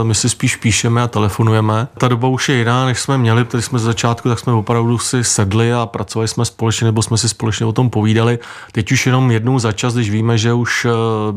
my 0.04 0.16
si 0.16 0.30
spíš 0.30 0.56
píšeme 0.56 1.02
a 1.02 1.08
telefonujeme. 1.08 1.88
Ta 1.98 2.08
doba 2.08 2.28
už 2.28 2.50
je 2.50 2.56
jiná, 2.56 2.86
než 2.86 3.00
jsme 3.00 3.18
měli, 3.18 3.46
když 3.52 3.66
jsme 3.66 3.80
z 3.80 3.84
začátku, 3.84 4.30
tak 4.30 4.40
jsme 4.40 4.54
opravdu 4.54 4.98
si 4.98 5.24
sedli 5.24 5.74
a 5.74 5.86
pracovali 5.86 6.28
jsme 6.28 6.46
společně, 6.46 6.86
nebo 6.86 7.02
jsme 7.02 7.18
si 7.18 7.30
společně 7.30 7.66
o 7.66 7.72
tom 7.72 7.90
povídali. 7.90 8.40
Teď 8.72 8.92
už 8.92 9.06
jenom 9.06 9.32
jednou 9.32 9.60
za 9.60 9.72
čas, 9.72 9.94
když 9.94 10.10
víme, 10.10 10.38
že 10.38 10.54
už 10.54 10.88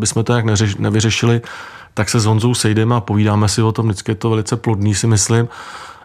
bychom 0.05 0.25
to 0.25 0.33
nějak 0.33 0.45
neřeš, 0.45 0.77
nevyřešili, 0.77 1.41
tak 1.95 2.09
se 2.09 2.21
s 2.21 2.25
Honzou 2.25 2.55
sejdeme 2.55 2.95
a 2.95 3.01
povídáme 3.01 3.49
si 3.49 3.63
o 3.63 3.73
tom. 3.73 3.87
Vždycky 3.87 4.11
je 4.11 4.15
to 4.15 4.31
velice 4.31 4.57
plodný, 4.57 4.95
si 4.95 5.07
myslím. 5.07 5.49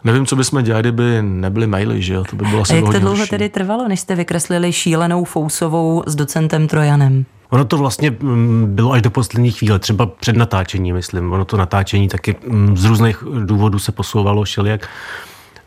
Nevím, 0.04 0.26
co 0.26 0.36
bychom 0.36 0.62
dělali, 0.62 0.82
kdyby 0.82 1.22
nebyly 1.22 1.66
maily, 1.66 2.02
že 2.02 2.14
jo? 2.14 2.24
To 2.30 2.36
by 2.36 2.44
bylo 2.44 2.62
asi 2.62 2.72
A 2.72 2.76
jak 2.76 2.84
to 2.84 3.00
dlouho 3.00 3.16
horší. 3.16 3.30
tedy 3.30 3.48
trvalo, 3.48 3.88
než 3.88 4.00
jste 4.00 4.14
vykreslili 4.14 4.72
šílenou 4.72 5.24
Fousovou 5.24 6.02
s 6.06 6.14
docentem 6.14 6.68
Trojanem? 6.68 7.24
Ono 7.50 7.64
to 7.64 7.78
vlastně 7.78 8.10
mm, 8.10 8.66
bylo 8.74 8.92
až 8.92 9.02
do 9.02 9.10
poslední 9.10 9.50
chvíle, 9.50 9.78
třeba 9.78 10.06
před 10.06 10.36
natáčením, 10.36 10.94
myslím. 10.94 11.32
Ono 11.32 11.44
to 11.44 11.56
natáčení 11.56 12.08
taky 12.08 12.36
mm, 12.46 12.76
z 12.76 12.84
různých 12.84 13.24
důvodů 13.44 13.78
se 13.78 13.92
posouvalo 13.92 14.44
všelijak. 14.44 14.88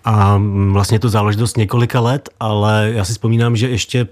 A 0.06 0.38
mm, 0.38 0.74
vlastně 0.74 1.00
to 1.00 1.10
záležitost 1.10 1.58
několika 1.58 2.00
let, 2.00 2.30
ale 2.40 2.92
já 2.94 3.06
si 3.06 3.12
vzpomínám, 3.12 3.56
že 3.56 3.70
ještě 3.70 4.08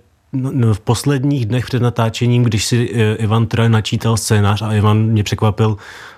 v 0.74 0.80
posledních 0.80 1.46
dnech 1.46 1.66
před 1.66 1.82
natáčením, 1.82 2.44
když 2.44 2.66
si 2.66 2.92
eh, 2.94 3.16
Ivan 3.16 3.46
teda 3.46 3.70
načítal 3.70 4.18
scénář 4.18 4.62
a 4.62 4.74
Ivan 4.74 5.04
mě 5.04 5.24
překvapil, 5.24 5.78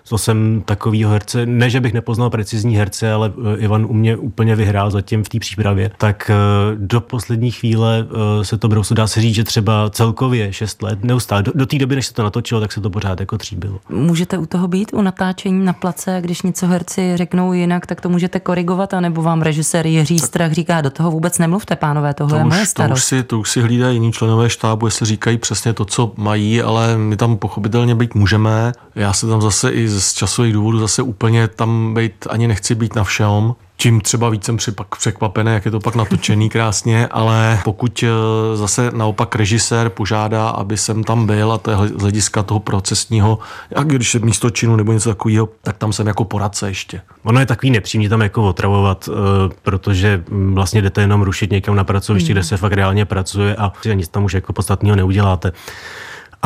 to 0.10 0.18
jsem 0.18 0.62
takovýho 0.66 1.12
herce, 1.12 1.46
ne, 1.46 1.70
že 1.70 1.80
bych 1.80 1.94
nepoznal 1.94 2.30
precizní 2.30 2.78
herce, 2.78 3.14
ale 3.14 3.32
eh, 3.54 3.58
Ivan 3.58 3.86
u 3.86 3.94
mě 3.94 4.18
úplně 4.18 4.56
vyhrál 4.56 4.92
zatím 4.92 5.24
v 5.24 5.30
té 5.30 5.40
přípravě, 5.40 5.92
tak 5.98 6.30
eh, 6.30 6.36
do 6.76 7.02
poslední 7.02 7.52
chvíle 7.52 8.08
se 8.42 8.58
to 8.58 8.68
brousu 8.68 8.94
dá 8.94 9.08
se 9.08 9.22
říct, 9.22 9.36
že 9.36 9.44
třeba 9.44 9.90
celkově 9.90 10.54
6 10.54 10.82
let, 10.82 11.04
neustále, 11.04 11.44
do, 11.44 11.52
do 11.56 11.66
té 11.66 11.78
doby, 11.78 11.96
než 11.96 12.06
se 12.06 12.14
to 12.14 12.24
natočilo, 12.24 12.62
tak 12.62 12.72
se 12.72 12.82
to 12.82 12.90
pořád 12.90 13.20
jako 13.20 13.38
tříbilo. 13.38 13.80
Můžete 13.90 14.38
u 14.38 14.46
toho 14.46 14.68
být, 14.68 14.94
u 14.94 15.02
natáčení 15.02 15.66
na 15.66 15.74
place, 15.74 16.18
když 16.22 16.42
něco 16.42 16.68
herci 16.68 17.12
řeknou 17.16 17.54
jinak, 17.54 17.86
tak 17.86 18.02
to 18.02 18.10
můžete 18.10 18.40
korigovat, 18.40 18.94
anebo 18.94 19.22
vám 19.22 19.42
režisér 19.42 19.88
Jiří 19.88 20.20
Strach 20.20 20.52
říká, 20.52 20.82
do 20.82 20.90
toho 20.90 21.12
vůbec 21.12 21.38
nemluvte, 21.38 21.76
pánové, 21.76 22.14
tohle 22.14 22.32
to 22.32 22.38
je 22.38 22.44
moje 22.44 22.66
starost. 22.66 22.90
To 22.90 22.96
už 22.96 23.04
si, 23.04 23.24
to 23.24 23.40
už 23.40 23.52
si 23.52 23.62
hlídají 23.62 24.03
jiní 24.04 24.14
členové 24.14 24.50
štábu, 24.50 24.88
jestli 24.88 25.06
říkají 25.06 25.38
přesně 25.38 25.74
to, 25.74 25.86
co 25.86 26.12
mají, 26.18 26.62
ale 26.62 26.98
my 26.98 27.18
tam 27.18 27.38
pochopitelně 27.38 27.96
být 27.96 28.16
můžeme. 28.16 28.74
Já 28.96 29.14
se 29.14 29.28
tam 29.28 29.42
zase 29.42 29.72
i 29.72 29.88
z 29.88 30.14
časových 30.14 30.54
důvodů 30.54 30.80
zase 30.80 31.02
úplně 31.02 31.48
tam 31.48 31.94
být 31.94 32.28
ani 32.30 32.48
nechci 32.48 32.76
být 32.76 32.96
na 32.96 33.04
všem 33.04 33.54
čím 33.84 34.02
třeba 34.02 34.30
víc 34.30 34.46
jsem 34.46 34.58
překvapený, 35.00 35.54
jak 35.54 35.66
je 35.66 35.72
to 35.72 35.80
pak 35.80 35.96
natočený 35.96 36.50
krásně, 36.50 37.08
ale 37.08 37.60
pokud 37.64 38.04
eh, 38.04 38.58
zase 38.58 38.92
naopak 38.96 39.36
režisér 39.36 39.90
požádá, 39.90 40.50
aby 40.50 40.78
jsem 40.78 41.04
tam 41.04 41.26
byl 41.26 41.52
a 41.52 41.58
to 41.58 41.72
je 41.72 41.78
z 41.78 42.02
hlediska 42.02 42.44
toho 42.44 42.60
procesního, 42.60 43.40
jak 43.78 43.88
když 43.88 44.14
je 44.14 44.20
místo 44.20 44.50
činu 44.50 44.76
nebo 44.76 44.94
něco 44.94 45.10
takového, 45.10 45.50
tak 45.62 45.78
tam 45.78 45.94
jsem 45.94 46.08
jako 46.08 46.26
poradce 46.26 46.68
ještě. 46.68 47.02
Ono 47.24 47.40
je 47.40 47.46
takový 47.46 47.72
nepřímě 47.72 48.10
tam 48.10 48.22
jako 48.22 48.44
otravovat, 48.44 49.10
eh, 49.12 49.54
protože 49.64 50.24
vlastně 50.30 50.82
jdete 50.82 51.02
jenom 51.02 51.22
rušit 51.22 51.52
někam 51.52 51.76
na 51.76 51.84
pracovišti, 51.84 52.30
mm. 52.30 52.34
kde 52.34 52.44
se 52.44 52.58
fakt 52.58 52.74
reálně 52.74 53.06
pracuje 53.06 53.56
a 53.56 53.74
nic 53.94 54.08
tam 54.08 54.24
už 54.24 54.34
jako 54.34 54.54
podstatného 54.54 54.96
neuděláte 54.96 55.52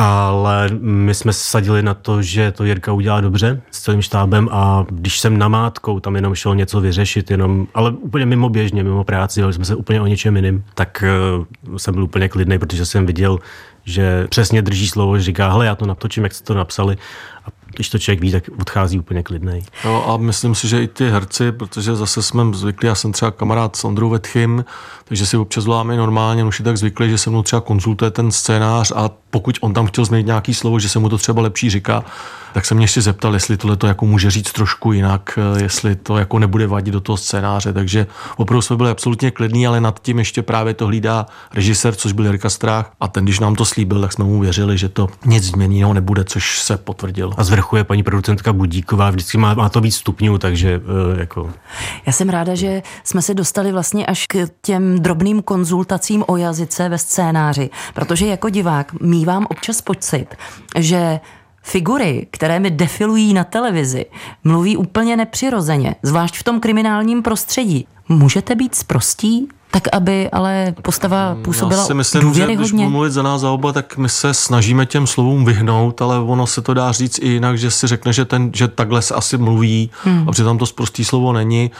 ale 0.00 0.68
my 0.80 1.14
jsme 1.14 1.32
sadili 1.32 1.82
na 1.82 1.94
to, 1.94 2.22
že 2.22 2.52
to 2.52 2.64
Jirka 2.64 2.92
udělá 2.92 3.20
dobře 3.20 3.60
s 3.70 3.80
celým 3.80 4.02
štábem 4.02 4.48
a 4.52 4.86
když 4.88 5.20
jsem 5.20 5.38
namátkou 5.38 6.00
tam 6.00 6.16
jenom 6.16 6.34
šel 6.34 6.54
něco 6.54 6.80
vyřešit, 6.80 7.30
jenom, 7.30 7.66
ale 7.74 7.90
úplně 7.90 8.26
mimo 8.26 8.48
běžně, 8.48 8.82
mimo 8.84 9.04
práci, 9.04 9.42
ale 9.42 9.52
jsme 9.52 9.64
se 9.64 9.74
úplně 9.74 10.00
o 10.00 10.06
něčem 10.06 10.36
jiným, 10.36 10.64
tak 10.74 11.04
uh, 11.68 11.76
jsem 11.76 11.94
byl 11.94 12.04
úplně 12.04 12.28
klidný, 12.28 12.58
protože 12.58 12.86
jsem 12.86 13.06
viděl, 13.06 13.38
že 13.84 14.26
přesně 14.30 14.62
drží 14.62 14.88
slovo, 14.88 15.18
že 15.18 15.24
říká, 15.24 15.50
hele, 15.50 15.66
já 15.66 15.74
to 15.74 15.86
natočím, 15.86 16.24
jak 16.24 16.34
jste 16.34 16.44
to 16.44 16.54
napsali 16.54 16.96
a 17.44 17.48
když 17.74 17.88
to 17.88 17.98
člověk 17.98 18.20
ví, 18.20 18.32
tak 18.32 18.44
odchází 18.60 18.98
úplně 18.98 19.22
klidnej. 19.22 19.64
Jo, 19.84 20.04
a 20.08 20.16
myslím 20.16 20.54
si, 20.54 20.68
že 20.68 20.82
i 20.82 20.88
ty 20.88 21.10
herci, 21.10 21.52
protože 21.52 21.96
zase 21.96 22.22
jsme 22.22 22.44
zvyklí, 22.52 22.86
já 22.86 22.94
jsem 22.94 23.12
třeba 23.12 23.30
kamarád 23.30 23.76
s 23.76 23.84
Ondrou 23.84 24.10
Vetchym, 24.10 24.64
takže 25.08 25.26
si 25.26 25.36
občas 25.36 25.64
voláme 25.64 25.96
normálně, 25.96 26.44
už 26.44 26.58
je 26.58 26.64
tak 26.64 26.76
zvyklý, 26.76 27.10
že 27.10 27.18
se 27.18 27.30
mnou 27.30 27.42
třeba 27.42 27.60
konzultuje 27.60 28.10
ten 28.10 28.32
scénář 28.32 28.92
a 28.96 29.10
pokud 29.30 29.58
on 29.60 29.74
tam 29.74 29.86
chtěl 29.86 30.04
změnit 30.04 30.26
nějaký 30.26 30.54
slovo, 30.54 30.78
že 30.78 30.88
se 30.88 30.98
mu 30.98 31.08
to 31.08 31.18
třeba 31.18 31.42
lepší 31.42 31.70
říká, 31.70 32.04
tak 32.52 32.66
se 32.66 32.74
mě 32.74 32.84
ještě 32.84 33.02
zeptal, 33.02 33.34
jestli 33.34 33.56
tohle 33.56 33.76
to 33.76 33.86
jako 33.86 34.06
může 34.06 34.30
říct 34.30 34.52
trošku 34.52 34.92
jinak, 34.92 35.38
eh, 35.56 35.62
jestli 35.62 35.96
to 35.96 36.18
jako 36.18 36.38
nebude 36.38 36.66
vadit 36.66 36.94
do 36.94 37.00
toho 37.00 37.16
scénáře. 37.16 37.72
Takže 37.72 38.06
opravdu 38.36 38.62
jsme 38.62 38.76
byli 38.76 38.90
absolutně 38.90 39.30
klidní, 39.30 39.66
ale 39.66 39.80
nad 39.80 40.02
tím 40.02 40.18
ještě 40.18 40.42
právě 40.42 40.74
to 40.74 40.86
hlídá 40.86 41.26
režisér, 41.54 41.94
což 41.94 42.12
byl 42.12 42.26
Jirka 42.26 42.50
Strach. 42.50 42.92
A 43.00 43.08
ten, 43.08 43.24
když 43.24 43.40
nám 43.40 43.54
to 43.54 43.64
slíbil, 43.64 44.00
tak 44.00 44.12
jsme 44.12 44.24
mu 44.24 44.40
věřili, 44.40 44.78
že 44.78 44.88
to 44.88 45.08
nic 45.26 45.44
změněného 45.44 45.94
nebude, 45.94 46.24
což 46.24 46.60
se 46.60 46.76
potvrdilo. 46.76 47.32
A 47.36 47.44
zvrchuje 47.44 47.84
paní 47.84 48.02
producentka 48.02 48.52
Budíková, 48.52 49.10
vždycky 49.10 49.38
má, 49.38 49.54
má 49.54 49.68
to 49.68 49.80
víc 49.80 49.96
stupňů, 49.96 50.38
takže 50.38 50.78
uh, 50.78 51.18
jako. 51.18 51.50
Já 52.06 52.12
jsem 52.12 52.28
ráda, 52.28 52.54
že 52.54 52.82
jsme 53.04 53.22
se 53.22 53.34
dostali 53.34 53.72
vlastně 53.72 54.06
až 54.06 54.26
k 54.28 54.48
těm 54.62 54.97
drobným 55.00 55.42
konzultacím 55.42 56.24
o 56.26 56.36
jazyce 56.36 56.88
ve 56.88 56.98
scénáři, 56.98 57.70
protože 57.94 58.26
jako 58.26 58.48
divák 58.48 59.00
mývám 59.00 59.46
občas 59.50 59.80
pocit, 59.80 60.26
že 60.78 61.20
figury, 61.62 62.26
které 62.30 62.60
mi 62.60 62.70
defilují 62.70 63.34
na 63.34 63.44
televizi, 63.44 64.06
mluví 64.44 64.76
úplně 64.76 65.16
nepřirozeně, 65.16 65.94
zvlášť 66.02 66.36
v 66.36 66.42
tom 66.42 66.60
kriminálním 66.60 67.22
prostředí. 67.22 67.86
Můžete 68.08 68.54
být 68.54 68.74
sprostí? 68.74 69.48
Tak, 69.70 69.82
aby 69.92 70.30
ale 70.30 70.74
postava 70.82 71.36
působila 71.42 71.80
Já 71.80 71.86
si 71.86 71.94
myslím, 71.94 72.34
že 72.34 72.54
když 72.54 72.72
budu 72.72 72.90
mluvit 72.90 73.12
za 73.12 73.22
nás 73.22 73.40
za 73.40 73.50
oba, 73.50 73.72
tak 73.72 73.96
my 73.96 74.08
se 74.08 74.34
snažíme 74.34 74.86
těm 74.86 75.06
slovům 75.06 75.44
vyhnout, 75.44 76.02
ale 76.02 76.18
ono 76.18 76.46
se 76.46 76.62
to 76.62 76.74
dá 76.74 76.92
říct 76.92 77.18
i 77.18 77.28
jinak, 77.28 77.58
že 77.58 77.70
si 77.70 77.86
řekne, 77.86 78.12
že, 78.12 78.24
ten, 78.24 78.50
že 78.54 78.68
takhle 78.68 79.02
se 79.02 79.14
asi 79.14 79.38
mluví 79.38 79.90
hmm. 80.04 80.28
a 80.28 80.32
přitom 80.32 80.58
to 80.58 80.66
sprostý 80.66 81.04
slovo 81.04 81.32
není. 81.32 81.70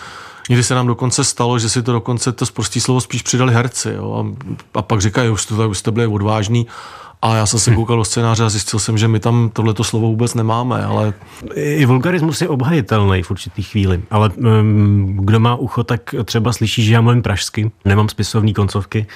Někdy 0.48 0.64
se 0.64 0.74
nám 0.74 0.86
dokonce 0.86 1.24
stalo, 1.24 1.58
že 1.58 1.68
si 1.68 1.82
to 1.82 1.92
dokonce 1.92 2.32
to 2.32 2.46
sprostý 2.46 2.80
slovo 2.80 3.00
spíš 3.00 3.22
přidali 3.22 3.54
herci 3.54 3.90
jo, 3.96 4.14
a, 4.14 4.48
a 4.78 4.82
pak 4.82 5.00
říkají, 5.00 5.30
už 5.30 5.46
to, 5.46 5.68
už 5.68 5.82
to 5.82 5.92
byli 5.92 6.06
odvážný 6.06 6.66
a 7.22 7.36
já 7.36 7.46
jsem 7.46 7.60
se 7.60 7.74
koukal 7.74 7.96
do 7.96 8.04
scénáře 8.04 8.44
a 8.44 8.48
zjistil 8.48 8.78
jsem, 8.78 8.98
že 8.98 9.08
my 9.08 9.20
tam 9.20 9.50
tohleto 9.52 9.84
slovo 9.84 10.06
vůbec 10.06 10.34
nemáme, 10.34 10.84
ale... 10.84 11.12
I 11.54 11.86
vulgarismus 11.86 12.40
je 12.40 12.48
obhajitelný 12.48 13.22
v 13.22 13.30
určitý 13.30 13.62
chvíli, 13.62 14.02
ale 14.10 14.30
um, 14.30 15.18
kdo 15.22 15.40
má 15.40 15.54
ucho, 15.54 15.84
tak 15.84 16.14
třeba 16.24 16.52
slyší, 16.52 16.84
že 16.84 16.94
já 16.94 17.00
mluvím 17.00 17.22
pražsky, 17.22 17.70
nemám 17.84 18.08
spisovní 18.08 18.54
koncovky 18.54 19.06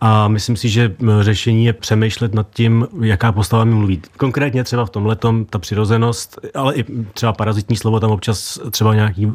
a 0.00 0.28
myslím 0.28 0.56
si, 0.56 0.68
že 0.68 0.94
řešení 1.20 1.64
je 1.64 1.72
přemýšlet 1.72 2.34
nad 2.34 2.46
tím, 2.50 2.86
jaká 3.00 3.32
postava 3.32 3.64
mi 3.64 3.74
mluví. 3.74 4.02
Konkrétně 4.16 4.64
třeba 4.64 4.86
v 4.86 4.90
tomhle 4.90 5.16
ta 5.50 5.58
přirozenost, 5.58 6.38
ale 6.54 6.74
i 6.74 6.84
třeba 7.14 7.32
parazitní 7.32 7.76
slovo, 7.76 8.00
tam 8.00 8.10
občas 8.10 8.58
třeba 8.70 8.94
nějaký 8.94 9.26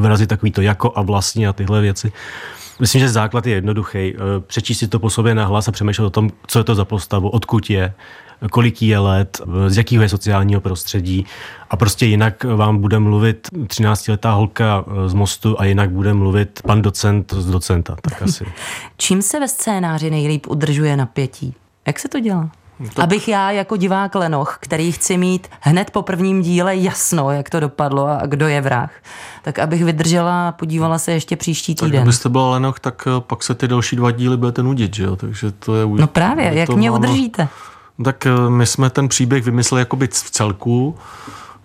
vrazy 0.00 0.26
takový 0.26 0.52
to 0.52 0.60
jako 0.60 0.92
a 0.94 1.02
vlastně 1.02 1.48
a 1.48 1.52
tyhle 1.52 1.80
věci. 1.80 2.12
Myslím, 2.80 3.00
že 3.00 3.08
základ 3.08 3.46
je 3.46 3.54
jednoduchý. 3.54 3.98
Eh, 3.98 4.18
přečíst 4.46 4.78
si 4.78 4.88
to 4.88 4.98
po 4.98 5.10
sobě 5.10 5.34
na 5.34 5.46
hlas 5.46 5.68
a 5.68 5.72
přemýšlet 5.72 6.06
o 6.06 6.10
tom, 6.10 6.30
co 6.46 6.58
je 6.58 6.64
to 6.64 6.74
za 6.74 6.84
postavu, 6.84 7.28
odkud 7.28 7.70
je, 7.70 7.94
kolik 8.50 8.82
je 8.82 8.98
let, 8.98 9.40
z 9.66 9.76
jakého 9.76 10.02
je 10.02 10.08
sociálního 10.08 10.60
prostředí 10.60 11.26
a 11.70 11.76
prostě 11.76 12.06
jinak 12.06 12.44
vám 12.44 12.78
bude 12.78 12.98
mluvit 12.98 13.48
13-letá 13.52 14.34
holka 14.34 14.84
z 15.06 15.14
mostu 15.14 15.60
a 15.60 15.64
jinak 15.64 15.90
bude 15.90 16.14
mluvit 16.14 16.60
pan 16.66 16.82
docent 16.82 17.32
z 17.32 17.50
docenta. 17.50 17.96
Tak 18.02 18.22
asi. 18.28 18.44
Čím 18.96 19.22
se 19.22 19.40
ve 19.40 19.48
scénáři 19.48 20.10
nejlíp 20.10 20.46
udržuje 20.46 20.96
napětí? 20.96 21.54
Jak 21.86 21.98
se 21.98 22.08
to 22.08 22.20
dělá? 22.20 22.50
To... 22.94 23.02
Abych 23.02 23.28
já 23.28 23.50
jako 23.50 23.76
divák 23.76 24.14
Lenoch, 24.14 24.58
který 24.60 24.92
chci 24.92 25.16
mít 25.16 25.48
hned 25.60 25.90
po 25.90 26.02
prvním 26.02 26.42
díle 26.42 26.76
jasno, 26.76 27.30
jak 27.30 27.50
to 27.50 27.60
dopadlo 27.60 28.06
a 28.06 28.26
kdo 28.26 28.48
je 28.48 28.60
vrah, 28.60 28.90
tak 29.42 29.58
abych 29.58 29.84
vydržela 29.84 30.48
a 30.48 30.52
podívala 30.52 30.98
se 30.98 31.12
ještě 31.12 31.36
příští 31.36 31.74
týden. 31.74 31.90
Tak 31.90 32.00
kdybyste 32.00 32.28
byla 32.28 32.50
Lenoch, 32.50 32.80
tak 32.80 33.08
eh, 33.08 33.20
pak 33.20 33.42
se 33.42 33.54
ty 33.54 33.68
další 33.68 33.96
dva 33.96 34.10
díly 34.10 34.36
budete 34.36 34.62
nudit, 34.62 34.94
že 34.94 35.04
jo? 35.04 35.16
Takže 35.16 35.50
to 35.50 35.74
je... 35.74 35.86
No 35.86 36.06
právě, 36.06 36.54
jak 36.54 36.68
mě 36.68 36.90
máme... 36.90 37.08
udržíte? 37.08 37.48
Tak 38.04 38.26
eh, 38.26 38.50
my 38.50 38.66
jsme 38.66 38.90
ten 38.90 39.08
příběh 39.08 39.44
vymysleli 39.44 39.80
jako 39.80 39.96
být 39.96 40.14
v 40.14 40.30
celku, 40.30 40.98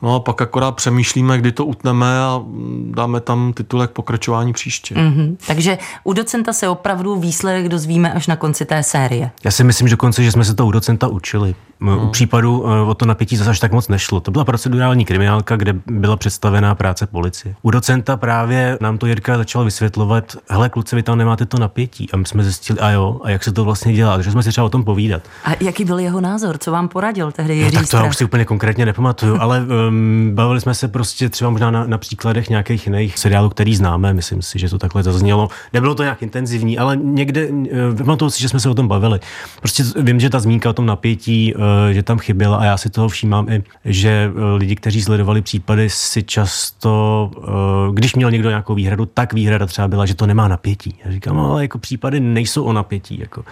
No 0.04 0.16
a 0.16 0.20
pak 0.20 0.42
akorát 0.42 0.72
přemýšlíme, 0.72 1.38
kdy 1.38 1.52
to 1.52 1.66
utneme 1.66 2.20
a 2.20 2.42
dáme 2.90 3.20
tam 3.20 3.54
titulek 3.54 3.92
pokračování 3.92 4.54
příště. 4.54 4.96
Mm-hmm. 4.96 5.36
Takže 5.48 5.78
u 6.04 6.14
docenta 6.14 6.54
se 6.54 6.68
opravdu 6.68 7.16
výsledek 7.16 7.70
dozvíme 7.70 8.14
až 8.14 8.28
na 8.28 8.36
konci 8.36 8.66
té 8.66 8.84
série. 8.84 9.32
Já 9.44 9.52
si 9.52 9.64
myslím, 9.64 9.88
že 9.88 9.96
konci, 9.96 10.24
že 10.24 10.32
jsme 10.32 10.46
se 10.46 10.56
to 10.56 10.66
u 10.66 10.72
docenta 10.72 11.08
učili. 11.08 11.56
No. 11.80 12.00
U 12.04 12.08
případu 12.08 12.66
eh, 12.68 12.82
o 12.82 12.94
to 12.94 13.06
napětí 13.06 13.38
zase 13.38 13.50
až 13.50 13.60
tak 13.60 13.72
moc 13.72 13.88
nešlo. 13.88 14.20
To 14.20 14.32
byla 14.32 14.46
procedurální 14.46 15.06
kriminálka, 15.06 15.56
kde 15.56 15.76
byla 15.86 16.18
představená 16.18 16.76
práce 16.76 17.08
policie. 17.08 17.56
U 17.62 17.72
docenta 17.72 18.18
právě 18.18 18.78
nám 18.82 18.98
to 18.98 19.06
Jirka 19.06 19.38
začal 19.38 19.64
vysvětlovat, 19.64 20.38
hele 20.50 20.70
kluci, 20.70 20.96
vy 20.96 21.04
tam 21.04 21.18
nemáte 21.18 21.46
to 21.46 21.58
napětí. 21.58 22.08
A 22.14 22.18
my 22.18 22.26
jsme 22.26 22.44
zjistili, 22.44 22.80
a 22.80 22.90
jo, 22.90 23.20
a 23.24 23.30
jak 23.30 23.44
se 23.44 23.52
to 23.52 23.66
vlastně 23.66 23.94
dělá, 23.94 24.16
takže 24.16 24.32
jsme 24.32 24.44
si 24.44 24.50
třeba 24.50 24.66
o 24.66 24.70
tom 24.70 24.84
povídat. 24.84 25.22
A 25.46 25.52
jaký 25.60 25.86
byl 25.86 26.00
jeho 26.00 26.22
názor, 26.22 26.58
co 26.58 26.72
vám 26.72 26.88
poradil 26.88 27.32
tehdy 27.32 27.56
Jiří 27.56 27.76
no, 27.76 27.82
Tak 27.82 27.90
to 27.90 27.98
já 27.98 28.04
už 28.04 28.18
si 28.18 28.26
úplně 28.26 28.46
konkrétně 28.46 28.86
nepamatuju, 28.86 29.38
ale 29.40 29.66
um, 29.94 30.32
bavili 30.36 30.62
jsme 30.62 30.74
se 30.74 30.88
prostě 30.88 31.30
třeba 31.30 31.50
možná 31.50 31.72
na, 31.72 31.88
na 31.88 31.98
příkladech 31.98 32.50
nějakých 32.50 32.88
jiných 32.88 33.20
seriálů, 33.20 33.50
který 33.50 33.76
známe, 33.76 34.14
myslím 34.14 34.42
si, 34.42 34.60
že 34.60 34.70
to 34.70 34.78
takhle 34.78 35.04
zaznělo. 35.04 35.50
Nebylo 35.74 35.96
to 35.96 36.04
nějak 36.04 36.22
intenzivní, 36.22 36.78
ale 36.78 36.96
někde, 36.96 37.48
uh, 37.48 37.68
pamatuju 37.98 38.32
si, 38.32 38.42
že 38.42 38.50
jsme 38.50 38.60
se 38.60 38.70
o 38.70 38.74
tom 38.74 38.88
bavili. 38.88 39.20
Prostě 39.60 39.84
vím, 40.02 40.20
že 40.20 40.30
ta 40.30 40.40
zmínka 40.40 40.70
o 40.70 40.74
tom 40.74 40.86
napětí 40.86 41.54
uh, 41.56 41.62
že 41.94 42.04
tam 42.04 42.20
chyběla 42.20 42.58
a 42.58 42.66
já 42.66 42.78
si 42.78 42.90
toho 42.90 43.10
všímám 43.10 43.50
i, 43.50 43.64
že 43.86 44.32
eh, 44.36 44.56
lidi, 44.56 44.76
kteří 44.76 45.02
sledovali 45.02 45.42
případy, 45.42 45.90
si 45.90 46.24
často, 46.24 47.32
eh, 47.38 47.94
když 47.94 48.16
měl 48.16 48.32
někdo 48.32 48.50
nějakou 48.50 48.76
výhradu, 48.76 49.06
tak 49.06 49.34
výhrada 49.34 49.66
třeba 49.66 49.88
byla, 49.88 50.06
že 50.06 50.16
to 50.16 50.28
nemá 50.28 50.48
napětí. 50.48 51.00
Já 51.06 51.12
říkám, 51.12 51.36
no, 51.36 51.52
ale 51.52 51.62
jako 51.62 51.78
případy 51.78 52.20
nejsou 52.20 52.64
o 52.64 52.74
napětí, 52.74 53.20
jako 53.20 53.44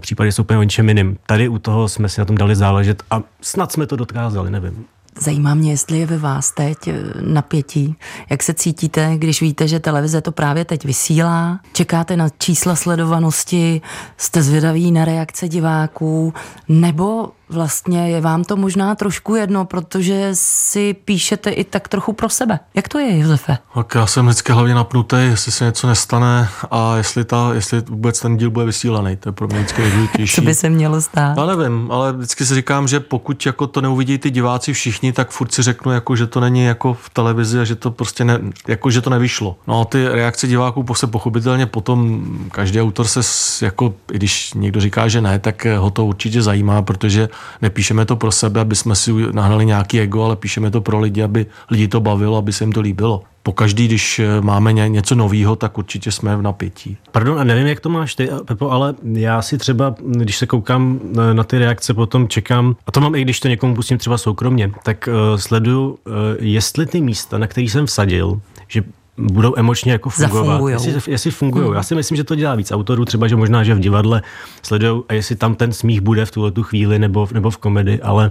případy 0.00 0.32
jsou 0.32 0.42
úplně 0.42 0.58
o 0.58 0.62
něčem 0.62 0.88
jiným. 0.88 1.16
Tady 1.26 1.48
u 1.48 1.58
toho 1.58 1.88
jsme 1.88 2.08
si 2.08 2.20
na 2.20 2.24
tom 2.24 2.36
dali 2.36 2.56
záležet 2.56 3.02
a 3.10 3.22
snad 3.40 3.72
jsme 3.72 3.86
to 3.86 3.96
dokázali, 3.96 4.50
nevím. 4.50 4.84
Zajímá 5.20 5.54
mě, 5.54 5.70
jestli 5.70 5.98
je 5.98 6.06
ve 6.06 6.18
vás 6.18 6.50
teď 6.50 6.88
eh, 6.88 6.94
napětí. 7.20 7.96
Jak 8.30 8.42
se 8.42 8.54
cítíte, 8.54 9.14
když 9.18 9.40
víte, 9.40 9.68
že 9.68 9.80
televize 9.80 10.20
to 10.20 10.32
právě 10.32 10.64
teď 10.64 10.84
vysílá? 10.84 11.60
Čekáte 11.72 12.16
na 12.16 12.28
čísla 12.38 12.76
sledovanosti? 12.76 13.80
Jste 14.16 14.42
zvědaví 14.42 14.92
na 14.92 15.04
reakce 15.04 15.48
diváků? 15.48 16.34
Nebo 16.68 17.32
vlastně 17.52 18.10
je 18.10 18.20
vám 18.20 18.44
to 18.44 18.56
možná 18.56 18.94
trošku 18.94 19.34
jedno, 19.34 19.64
protože 19.64 20.30
si 20.32 20.94
píšete 20.94 21.50
i 21.50 21.64
tak 21.64 21.88
trochu 21.88 22.12
pro 22.12 22.28
sebe. 22.28 22.60
Jak 22.74 22.88
to 22.88 22.98
je, 22.98 23.18
Josefe? 23.18 23.58
Tak 23.74 23.94
já 23.94 24.06
jsem 24.06 24.26
vždycky 24.26 24.52
hlavně 24.52 24.74
napnutý, 24.74 25.16
jestli 25.16 25.52
se 25.52 25.64
něco 25.64 25.86
nestane 25.86 26.48
a 26.70 26.96
jestli, 26.96 27.24
ta, 27.24 27.50
jestli 27.54 27.80
vůbec 27.80 28.20
ten 28.20 28.36
díl 28.36 28.50
bude 28.50 28.66
vysílaný. 28.66 29.16
To 29.16 29.28
je 29.28 29.32
pro 29.32 29.46
mě 29.46 29.56
vždycky 29.58 29.82
nejdůležitější. 29.82 30.34
Co 30.36 30.42
by 30.42 30.54
se 30.54 30.70
mělo 30.70 31.00
stát? 31.00 31.36
Já 31.36 31.46
nevím, 31.46 31.90
ale 31.92 32.12
vždycky 32.12 32.46
si 32.46 32.54
říkám, 32.54 32.88
že 32.88 33.00
pokud 33.00 33.46
jako 33.46 33.66
to 33.66 33.80
neuvidí 33.80 34.18
ty 34.18 34.30
diváci 34.30 34.72
všichni, 34.72 35.12
tak 35.12 35.30
furt 35.30 35.54
si 35.54 35.62
řeknu, 35.62 35.92
jako, 35.92 36.16
že 36.16 36.26
to 36.26 36.40
není 36.40 36.64
jako 36.64 36.94
v 36.94 37.10
televizi 37.10 37.60
a 37.60 37.64
že 37.64 37.74
to 37.74 37.90
prostě 37.90 38.24
ne, 38.24 38.38
jako, 38.68 38.90
že 38.90 39.00
to 39.00 39.10
nevyšlo. 39.10 39.56
No 39.66 39.80
a 39.80 39.84
ty 39.84 40.08
reakce 40.08 40.46
diváků 40.46 40.94
se 40.94 41.06
pochopitelně 41.06 41.66
potom 41.66 42.24
každý 42.50 42.80
autor 42.80 43.06
se 43.06 43.20
jako, 43.64 43.94
i 44.12 44.16
když 44.16 44.54
někdo 44.54 44.80
říká, 44.80 45.08
že 45.08 45.20
ne, 45.20 45.38
tak 45.38 45.66
ho 45.78 45.90
to 45.90 46.04
určitě 46.04 46.42
zajímá, 46.42 46.82
protože 46.82 47.28
nepíšeme 47.62 48.04
to 48.04 48.16
pro 48.16 48.32
sebe, 48.32 48.60
aby 48.60 48.76
jsme 48.76 48.94
si 48.94 49.12
nahnali 49.32 49.66
nějaký 49.66 50.00
ego, 50.00 50.24
ale 50.24 50.36
píšeme 50.36 50.70
to 50.70 50.80
pro 50.80 51.00
lidi, 51.00 51.22
aby 51.22 51.46
lidi 51.70 51.88
to 51.88 52.00
bavilo, 52.00 52.36
aby 52.36 52.52
se 52.52 52.64
jim 52.64 52.72
to 52.72 52.80
líbilo 52.80 53.22
po 53.42 53.52
každý, 53.52 53.88
když 53.88 54.20
máme 54.40 54.72
něco 54.72 55.14
nového, 55.14 55.56
tak 55.56 55.78
určitě 55.78 56.12
jsme 56.12 56.36
v 56.36 56.42
napětí. 56.42 56.96
Pardon, 57.12 57.40
a 57.40 57.44
nevím, 57.44 57.66
jak 57.66 57.80
to 57.80 57.88
máš 57.88 58.14
ty, 58.14 58.28
Pepo, 58.44 58.70
ale 58.70 58.94
já 59.12 59.42
si 59.42 59.58
třeba, 59.58 59.94
když 60.06 60.36
se 60.36 60.46
koukám 60.46 61.00
na 61.32 61.44
ty 61.44 61.58
reakce, 61.58 61.94
potom 61.94 62.28
čekám, 62.28 62.76
a 62.86 62.92
to 62.92 63.00
mám 63.00 63.14
i 63.14 63.22
když 63.22 63.40
to 63.40 63.48
někomu 63.48 63.74
pustím 63.74 63.98
třeba 63.98 64.18
soukromně, 64.18 64.70
tak 64.82 65.08
uh, 65.08 65.36
sleduju, 65.36 65.88
uh, 65.88 65.96
jestli 66.38 66.86
ty 66.86 67.00
místa, 67.00 67.38
na 67.38 67.46
který 67.46 67.68
jsem 67.68 67.86
vsadil, 67.86 68.40
že 68.68 68.82
budou 69.16 69.54
emočně 69.56 69.92
jako 69.92 70.10
fungovat. 70.10 70.68
Jestli, 70.68 71.12
jestli 71.12 71.30
fungují. 71.30 71.64
Hmm. 71.64 71.74
Já 71.74 71.82
si 71.82 71.94
myslím, 71.94 72.16
že 72.16 72.24
to 72.24 72.34
dělá 72.34 72.54
víc 72.54 72.72
autorů, 72.72 73.04
třeba, 73.04 73.28
že 73.28 73.36
možná, 73.36 73.64
že 73.64 73.74
v 73.74 73.78
divadle 73.78 74.22
sledují, 74.62 75.02
a 75.08 75.12
jestli 75.12 75.36
tam 75.36 75.54
ten 75.54 75.72
smích 75.72 76.00
bude 76.00 76.26
v 76.26 76.30
tuhle 76.30 76.50
tu 76.50 76.62
chvíli 76.62 76.98
nebo, 76.98 77.28
nebo 77.32 77.50
v 77.50 77.56
komedii, 77.56 78.00
ale 78.00 78.30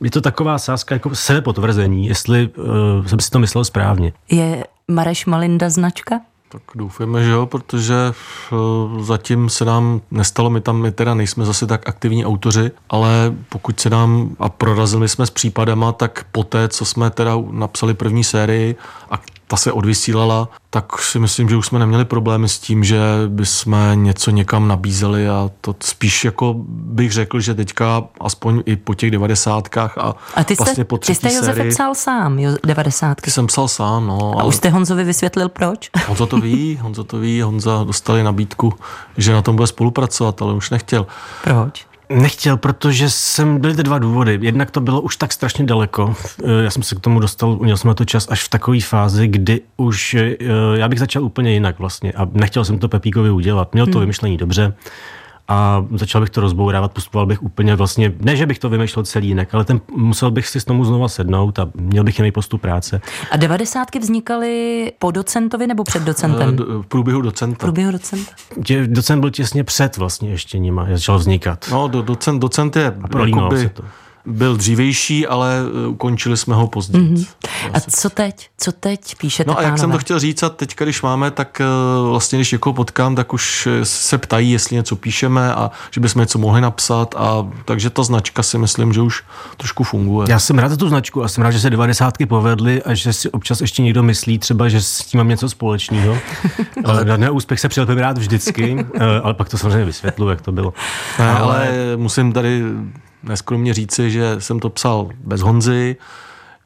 je 0.00 0.10
to 0.10 0.20
taková 0.20 0.58
sázka 0.58 0.94
jako 0.94 1.14
sebepotvrzení, 1.14 2.06
jestli 2.06 2.48
uh, 2.48 3.06
jsem 3.06 3.20
si 3.20 3.30
to 3.30 3.38
myslel 3.38 3.64
správně. 3.64 4.12
Je 4.30 4.64
Mareš 4.88 5.26
Malinda 5.26 5.70
značka? 5.70 6.20
Tak 6.48 6.62
doufujeme, 6.74 7.24
že 7.24 7.30
jo, 7.30 7.46
protože 7.46 7.94
uh, 8.52 9.02
zatím 9.02 9.48
se 9.48 9.64
nám 9.64 10.00
nestalo, 10.10 10.50
my 10.50 10.60
tam 10.60 10.80
my 10.80 10.90
teda 10.92 11.14
nejsme 11.14 11.44
zase 11.44 11.66
tak 11.66 11.88
aktivní 11.88 12.26
autoři, 12.26 12.70
ale 12.90 13.34
pokud 13.48 13.80
se 13.80 13.90
nám, 13.90 14.36
a 14.38 14.48
prorazili 14.48 15.08
jsme 15.08 15.26
s 15.26 15.30
případama, 15.30 15.92
tak 15.92 16.26
poté, 16.32 16.68
co 16.68 16.84
jsme 16.84 17.10
teda 17.10 17.36
napsali 17.50 17.94
první 17.94 18.24
sérii 18.24 18.76
a 19.10 19.18
ta 19.52 19.56
se 19.56 19.72
odvysílala, 19.72 20.48
tak 20.70 21.02
si 21.02 21.18
myslím, 21.18 21.48
že 21.48 21.56
už 21.56 21.66
jsme 21.66 21.78
neměli 21.78 22.04
problémy 22.04 22.48
s 22.48 22.58
tím, 22.58 22.84
že 22.84 22.98
bychom 23.28 23.76
něco 23.94 24.30
někam 24.30 24.68
nabízeli 24.68 25.28
a 25.28 25.50
to 25.60 25.74
spíš 25.80 26.24
jako 26.24 26.54
bych 26.68 27.12
řekl, 27.12 27.40
že 27.40 27.54
teďka 27.54 28.04
aspoň 28.20 28.62
i 28.66 28.76
po 28.76 28.94
těch 28.94 29.10
devadesátkách 29.10 29.98
a, 29.98 30.14
a 30.34 30.44
ty 30.44 30.54
jste, 30.54 30.64
vlastně 30.64 30.84
po 30.84 30.98
ty 30.98 31.14
jste 31.14 31.32
Josefe 31.32 31.54
sérii, 31.54 31.70
psal 31.70 31.94
sám, 31.94 32.38
jo, 32.38 32.56
devadesátky. 32.66 33.30
Jsem 33.30 33.46
psal 33.46 33.68
sám, 33.68 34.06
no. 34.06 34.34
A 34.38 34.44
už 34.44 34.56
jste 34.56 34.68
Honzovi 34.68 35.04
vysvětlil 35.04 35.48
proč? 35.48 35.90
Honzo 36.06 36.26
to 36.26 36.36
ví, 36.36 36.78
Honzo 36.82 37.04
to 37.04 37.18
ví, 37.18 37.42
Honza 37.42 37.84
dostali 37.84 38.22
nabídku, 38.22 38.74
že 39.16 39.32
na 39.32 39.42
tom 39.42 39.56
bude 39.56 39.66
spolupracovat, 39.66 40.42
ale 40.42 40.54
už 40.54 40.70
nechtěl. 40.70 41.06
Proč? 41.44 41.86
Nechtěl, 42.14 42.56
protože 42.56 43.10
jsem, 43.10 43.60
byly 43.60 43.74
ty 43.76 43.82
dva 43.82 43.98
důvody. 43.98 44.38
Jednak 44.42 44.70
to 44.70 44.80
bylo 44.80 45.00
už 45.00 45.16
tak 45.16 45.32
strašně 45.32 45.64
daleko. 45.64 46.14
Eh, 46.44 46.64
já 46.64 46.70
jsem 46.70 46.82
se 46.82 46.94
k 46.94 47.00
tomu 47.00 47.20
dostal, 47.20 47.58
měl 47.62 47.76
jsem 47.76 47.88
na 47.88 47.94
to 47.94 48.04
čas 48.04 48.26
až 48.30 48.44
v 48.44 48.48
takové 48.48 48.80
fázi, 48.80 49.28
kdy 49.28 49.60
už 49.76 50.14
eh, 50.14 50.36
já 50.74 50.88
bych 50.88 50.98
začal 50.98 51.24
úplně 51.24 51.52
jinak 51.52 51.78
vlastně 51.78 52.12
a 52.12 52.28
nechtěl 52.32 52.64
jsem 52.64 52.78
to 52.78 52.88
Pepíkovi 52.88 53.30
udělat. 53.30 53.72
Měl 53.72 53.86
to 53.86 53.92
hmm. 53.92 54.00
vymyšlení 54.00 54.36
dobře, 54.36 54.74
a 55.52 55.84
začal 55.90 56.20
bych 56.20 56.30
to 56.30 56.40
rozbourávat, 56.40 56.92
postupoval 56.92 57.26
bych 57.26 57.42
úplně 57.42 57.76
vlastně, 57.76 58.12
ne, 58.20 58.36
že 58.36 58.46
bych 58.46 58.58
to 58.58 58.68
vymýšlel 58.68 59.04
celý 59.04 59.28
jinak, 59.28 59.54
ale 59.54 59.64
ten, 59.64 59.80
musel 59.96 60.30
bych 60.30 60.48
si 60.48 60.60
s 60.60 60.64
tomu 60.64 60.84
znova 60.84 61.08
sednout 61.08 61.58
a 61.58 61.70
měl 61.74 62.04
bych 62.04 62.18
jiný 62.18 62.32
postup 62.32 62.60
práce. 62.60 63.00
A 63.30 63.36
devadesátky 63.36 63.98
vznikaly 63.98 64.92
po 64.98 65.10
docentovi 65.10 65.66
nebo 65.66 65.84
před 65.84 66.02
docentem? 66.02 66.56
V 66.56 66.86
průběhu 66.86 67.20
docenta. 67.20 67.54
V 67.54 67.58
průběhu 67.58 67.92
docenta. 67.92 68.32
Docent 68.86 69.20
byl 69.20 69.30
těsně 69.30 69.64
před 69.64 69.96
vlastně 69.96 70.30
ještě 70.30 70.58
nima, 70.58 70.86
začal 70.92 71.18
vznikat. 71.18 71.66
No, 71.70 71.88
do, 71.88 72.02
docent, 72.02 72.40
docent 72.40 72.76
je 72.76 72.94
jakoby, 73.26 73.58
se 73.58 73.68
to 73.68 73.82
byl 74.26 74.56
dřívější, 74.56 75.26
ale 75.26 75.60
e, 75.84 75.86
ukončili 75.86 76.36
jsme 76.36 76.54
ho 76.54 76.66
později. 76.66 77.08
Mm-hmm. 77.08 77.26
A 77.74 77.80
co 77.80 78.10
teď? 78.10 78.48
Co 78.58 78.72
teď 78.72 79.14
píšete, 79.18 79.50
No 79.50 79.58
a 79.58 79.62
jak 79.62 79.70
pánové? 79.70 79.78
jsem 79.80 79.90
to 79.92 79.98
chtěl 79.98 80.18
říct, 80.18 80.42
a 80.42 80.48
teď, 80.48 80.76
když 80.76 81.02
máme, 81.02 81.30
tak 81.30 81.60
e, 81.60 81.64
vlastně, 82.08 82.38
když 82.38 82.52
někoho 82.52 82.72
potkám, 82.72 83.14
tak 83.14 83.32
už 83.32 83.68
se 83.82 84.18
ptají, 84.18 84.50
jestli 84.50 84.76
něco 84.76 84.96
píšeme 84.96 85.54
a 85.54 85.70
že 85.90 86.00
bychom 86.00 86.20
něco 86.20 86.38
mohli 86.38 86.60
napsat. 86.60 87.14
A 87.18 87.46
takže 87.64 87.90
ta 87.90 88.02
značka 88.02 88.42
si 88.42 88.58
myslím, 88.58 88.92
že 88.92 89.00
už 89.00 89.22
trošku 89.56 89.84
funguje. 89.84 90.26
Já 90.30 90.38
jsem 90.38 90.58
rád 90.58 90.68
za 90.68 90.76
tu 90.76 90.88
značku 90.88 91.24
a 91.24 91.28
jsem 91.28 91.44
rád, 91.44 91.50
že 91.50 91.60
se 91.60 91.70
90. 91.70 92.14
povedly 92.28 92.82
a 92.82 92.94
že 92.94 93.12
si 93.12 93.30
občas 93.30 93.60
ještě 93.60 93.82
někdo 93.82 94.02
myslí 94.02 94.38
třeba, 94.38 94.68
že 94.68 94.82
s 94.82 94.98
tím 94.98 95.18
mám 95.18 95.28
něco 95.28 95.48
společného. 95.48 96.18
ale 96.84 97.18
na 97.18 97.30
úspěch 97.30 97.60
se 97.60 97.68
přijel 97.68 97.86
rád 97.94 98.18
vždycky, 98.18 98.86
e, 98.94 99.20
ale 99.20 99.34
pak 99.34 99.48
to 99.48 99.58
samozřejmě 99.58 99.84
vysvětlu, 99.84 100.28
jak 100.28 100.40
to 100.40 100.52
bylo. 100.52 100.74
Ne, 101.18 101.30
ale... 101.30 101.56
ale 101.56 101.96
musím 101.96 102.32
tady 102.32 102.62
neskromně 103.22 103.74
říci, 103.74 104.10
že 104.10 104.36
jsem 104.38 104.60
to 104.60 104.70
psal 104.70 105.08
bez 105.24 105.40
Honzy, 105.40 105.96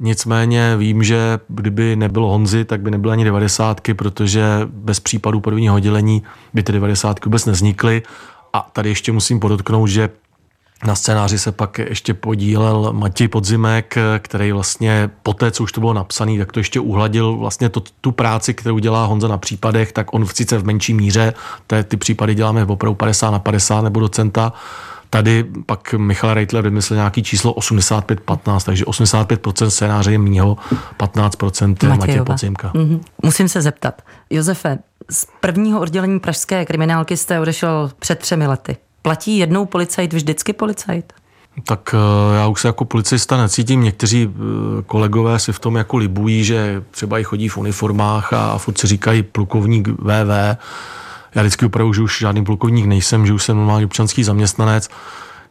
Nicméně 0.01 0.77
vím, 0.77 1.03
že 1.03 1.39
kdyby 1.49 1.97
nebylo 1.97 2.29
Honzy, 2.29 2.65
tak 2.65 2.81
by 2.81 2.91
nebyly 2.91 3.13
ani 3.13 3.25
devadesátky, 3.25 3.95
protože 3.95 4.43
bez 4.67 5.01
případu 5.01 5.41
prvního 5.41 5.75
oddělení 5.75 6.23
by 6.55 6.63
ty 6.63 6.73
devadesátky 6.73 7.25
vůbec 7.25 7.45
nevznikly. 7.45 8.03
A 8.53 8.71
tady 8.73 8.89
ještě 8.89 9.13
musím 9.13 9.41
podotknout, 9.41 9.87
že 9.87 10.11
na 10.87 10.95
scénáři 10.95 11.39
se 11.39 11.53
pak 11.53 11.79
ještě 11.79 12.15
podílel 12.15 12.93
Matěj 12.93 13.29
Podzimek, 13.29 13.95
který 14.19 14.53
vlastně 14.53 15.11
po 15.23 15.33
té, 15.33 15.51
co 15.51 15.63
už 15.63 15.73
to 15.73 15.81
bylo 15.81 15.93
napsané, 15.93 16.39
tak 16.39 16.53
to 16.53 16.61
ještě 16.61 16.81
uhladil 16.81 17.37
vlastně 17.37 17.69
to, 17.69 17.83
tu 18.01 18.13
práci, 18.13 18.55
kterou 18.55 18.79
dělá 18.79 19.05
Honza 19.05 19.29
na 19.29 19.39
případech, 19.39 19.93
tak 19.93 20.15
on 20.15 20.27
sice 20.27 20.59
v 20.59 20.65
menší 20.65 20.95
míře, 20.95 21.35
té, 21.67 21.85
ty 21.85 21.97
případy 21.97 22.35
děláme 22.35 22.65
opravdu 22.65 22.95
50 22.95 23.31
na 23.31 23.39
50 23.39 23.81
nebo 23.81 24.01
docenta, 24.01 24.53
Tady 25.11 25.45
pak 25.67 25.95
Michal 25.95 26.35
Reitler 26.35 26.65
vymyslel 26.65 26.97
nějaký 26.97 27.23
číslo 27.23 27.53
85-15, 27.53 28.61
takže 28.65 28.85
85% 28.85 29.67
scénáře 29.67 30.13
je 30.13 30.19
mýho, 30.19 30.57
15% 30.99 31.99
Matěj 31.99 32.21
Podzimka. 32.21 32.73
Mm-hmm. 32.73 33.01
Musím 33.23 33.49
se 33.49 33.63
zeptat. 33.63 34.03
Josefe, 34.31 34.79
z 35.11 35.27
prvního 35.41 35.81
oddělení 35.81 36.21
pražské 36.21 36.65
kriminálky 36.65 37.17
jste 37.17 37.41
odešel 37.41 37.91
před 37.99 38.19
třemi 38.19 38.47
lety. 38.47 38.77
Platí 39.03 39.39
jednou 39.39 39.67
policajt 39.67 40.13
vždycky 40.13 40.53
policajt? 40.53 41.13
Tak 41.65 41.95
eh, 41.95 42.37
já 42.37 42.47
už 42.47 42.61
se 42.61 42.69
jako 42.69 42.85
policista 42.85 43.37
necítím. 43.37 43.83
Někteří 43.83 44.31
eh, 44.31 44.83
kolegové 44.87 45.39
si 45.39 45.53
v 45.53 45.59
tom 45.59 45.77
jako 45.77 45.97
libují, 45.97 46.45
že 46.45 46.83
třeba 46.91 47.19
i 47.19 47.25
chodí 47.25 47.49
v 47.49 47.57
uniformách 47.57 48.33
a, 48.33 48.51
a 48.51 48.59
furt 48.59 48.79
si 48.79 48.87
říkají 48.87 49.23
plukovník 49.23 49.89
VV 49.89 50.59
já 51.37 51.43
vždycky 51.43 51.67
opravdu, 51.67 51.93
že 51.93 52.03
už 52.03 52.19
žádný 52.19 52.45
plukovník 52.45 52.87
nejsem, 52.87 53.27
že 53.27 53.33
už 53.33 53.45
jsem 53.45 53.57
normální 53.57 53.85
občanský 53.85 54.25
zaměstnanec. 54.25 54.89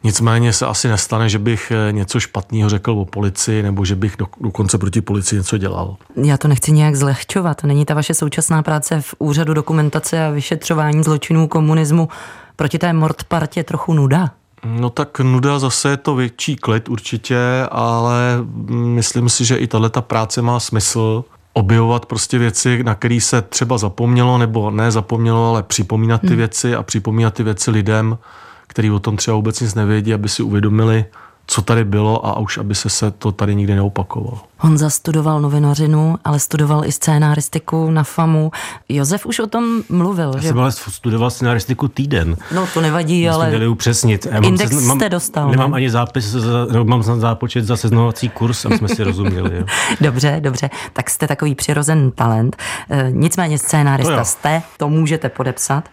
Nicméně 0.04 0.52
se 0.52 0.66
asi 0.66 0.88
nestane, 0.88 1.28
že 1.28 1.38
bych 1.38 1.72
eh, 1.88 1.92
něco 1.92 2.20
špatného 2.20 2.68
řekl 2.68 2.90
o 2.90 3.04
policii 3.04 3.62
nebo 3.62 3.84
že 3.84 3.94
bych 3.94 4.16
do, 4.16 4.26
dokonce 4.40 4.78
proti 4.78 5.00
policii 5.00 5.38
něco 5.38 5.58
dělal. 5.58 5.96
Já 6.16 6.36
to 6.38 6.48
nechci 6.48 6.72
nějak 6.72 6.96
zlehčovat. 6.96 7.64
Není 7.64 7.84
ta 7.84 7.94
vaše 7.94 8.14
současná 8.14 8.62
práce 8.62 9.00
v 9.00 9.14
úřadu 9.18 9.54
dokumentace 9.54 10.26
a 10.26 10.30
vyšetřování 10.30 11.02
zločinů 11.02 11.48
komunismu 11.48 12.08
proti 12.56 12.78
té 12.78 12.92
mordpartě 12.92 13.64
trochu 13.64 13.94
nuda? 13.94 14.30
No 14.64 14.90
tak 14.90 15.20
nuda 15.20 15.58
zase 15.58 15.88
je 15.88 15.96
to 15.96 16.14
větší 16.14 16.56
klid 16.56 16.88
určitě, 16.88 17.38
ale 17.70 18.38
myslím 18.70 19.28
si, 19.28 19.44
že 19.44 19.56
i 19.56 19.66
tahle 19.66 19.90
ta 19.90 20.00
práce 20.00 20.42
má 20.42 20.60
smysl 20.60 21.24
objevovat 21.56 22.06
prostě 22.06 22.38
věci, 22.38 22.82
na 22.82 22.94
které 22.94 23.20
se 23.20 23.42
třeba 23.42 23.78
zapomnělo, 23.78 24.38
nebo 24.38 24.70
ne 24.70 24.90
zapomnělo, 24.90 25.50
ale 25.50 25.62
připomínat 25.62 26.20
ty 26.20 26.26
hmm. 26.26 26.36
věci 26.36 26.74
a 26.74 26.82
připomínat 26.82 27.34
ty 27.34 27.42
věci 27.42 27.70
lidem, 27.70 28.18
kteří 28.66 28.90
o 28.90 28.98
tom 28.98 29.16
třeba 29.16 29.36
vůbec 29.36 29.60
nic 29.60 29.74
nevědí, 29.74 30.14
aby 30.14 30.28
si 30.28 30.42
uvědomili, 30.42 31.04
co 31.46 31.62
tady 31.62 31.84
bylo 31.84 32.26
a 32.26 32.38
už 32.38 32.58
aby 32.58 32.74
se, 32.74 32.88
se 32.88 33.10
to 33.10 33.32
tady 33.32 33.54
nikdy 33.54 33.74
neopakovalo. 33.74 34.40
Honza 34.58 34.90
studoval 34.90 35.40
novinařinu, 35.40 36.16
ale 36.24 36.38
studoval 36.38 36.84
i 36.84 36.92
scénáristiku 36.92 37.90
na 37.90 38.02
FAMu. 38.04 38.50
Josef 38.88 39.26
už 39.26 39.38
o 39.38 39.46
tom 39.46 39.82
mluvil. 39.88 40.32
Já 40.34 40.40
že... 40.40 40.48
jsem 40.48 40.60
ale 40.60 40.72
studoval 40.72 41.30
scénáristiku 41.30 41.88
týden. 41.88 42.36
No 42.54 42.66
to 42.74 42.80
nevadí, 42.80 43.20
My 43.20 43.28
ale... 43.28 43.48
měli 43.48 43.68
upřesnit. 43.68 44.26
Já 44.30 44.38
Index 44.38 44.70
sezn... 44.72 44.86
mám, 44.86 44.98
jste 44.98 45.08
dostal. 45.08 45.50
Nemám 45.50 45.70
ne? 45.70 45.76
ani 45.76 45.90
zápis, 45.90 46.24
za, 46.24 46.66
nebo 46.72 46.84
mám 46.84 47.02
zápočet 47.02 47.64
za 47.64 47.76
seznamovací 47.76 48.28
kurz, 48.28 48.64
aby 48.64 48.78
jsme 48.78 48.88
si 48.88 49.04
rozuměli. 49.04 49.56
Jo. 49.56 49.64
dobře, 50.00 50.36
dobře. 50.40 50.70
Tak 50.92 51.10
jste 51.10 51.28
takový 51.28 51.54
přirozený 51.54 52.12
talent. 52.12 52.56
E, 52.90 53.08
nicméně 53.10 53.58
scénárista 53.58 54.18
to 54.18 54.24
jste, 54.24 54.62
to 54.76 54.88
můžete 54.88 55.28
podepsat. 55.28 55.88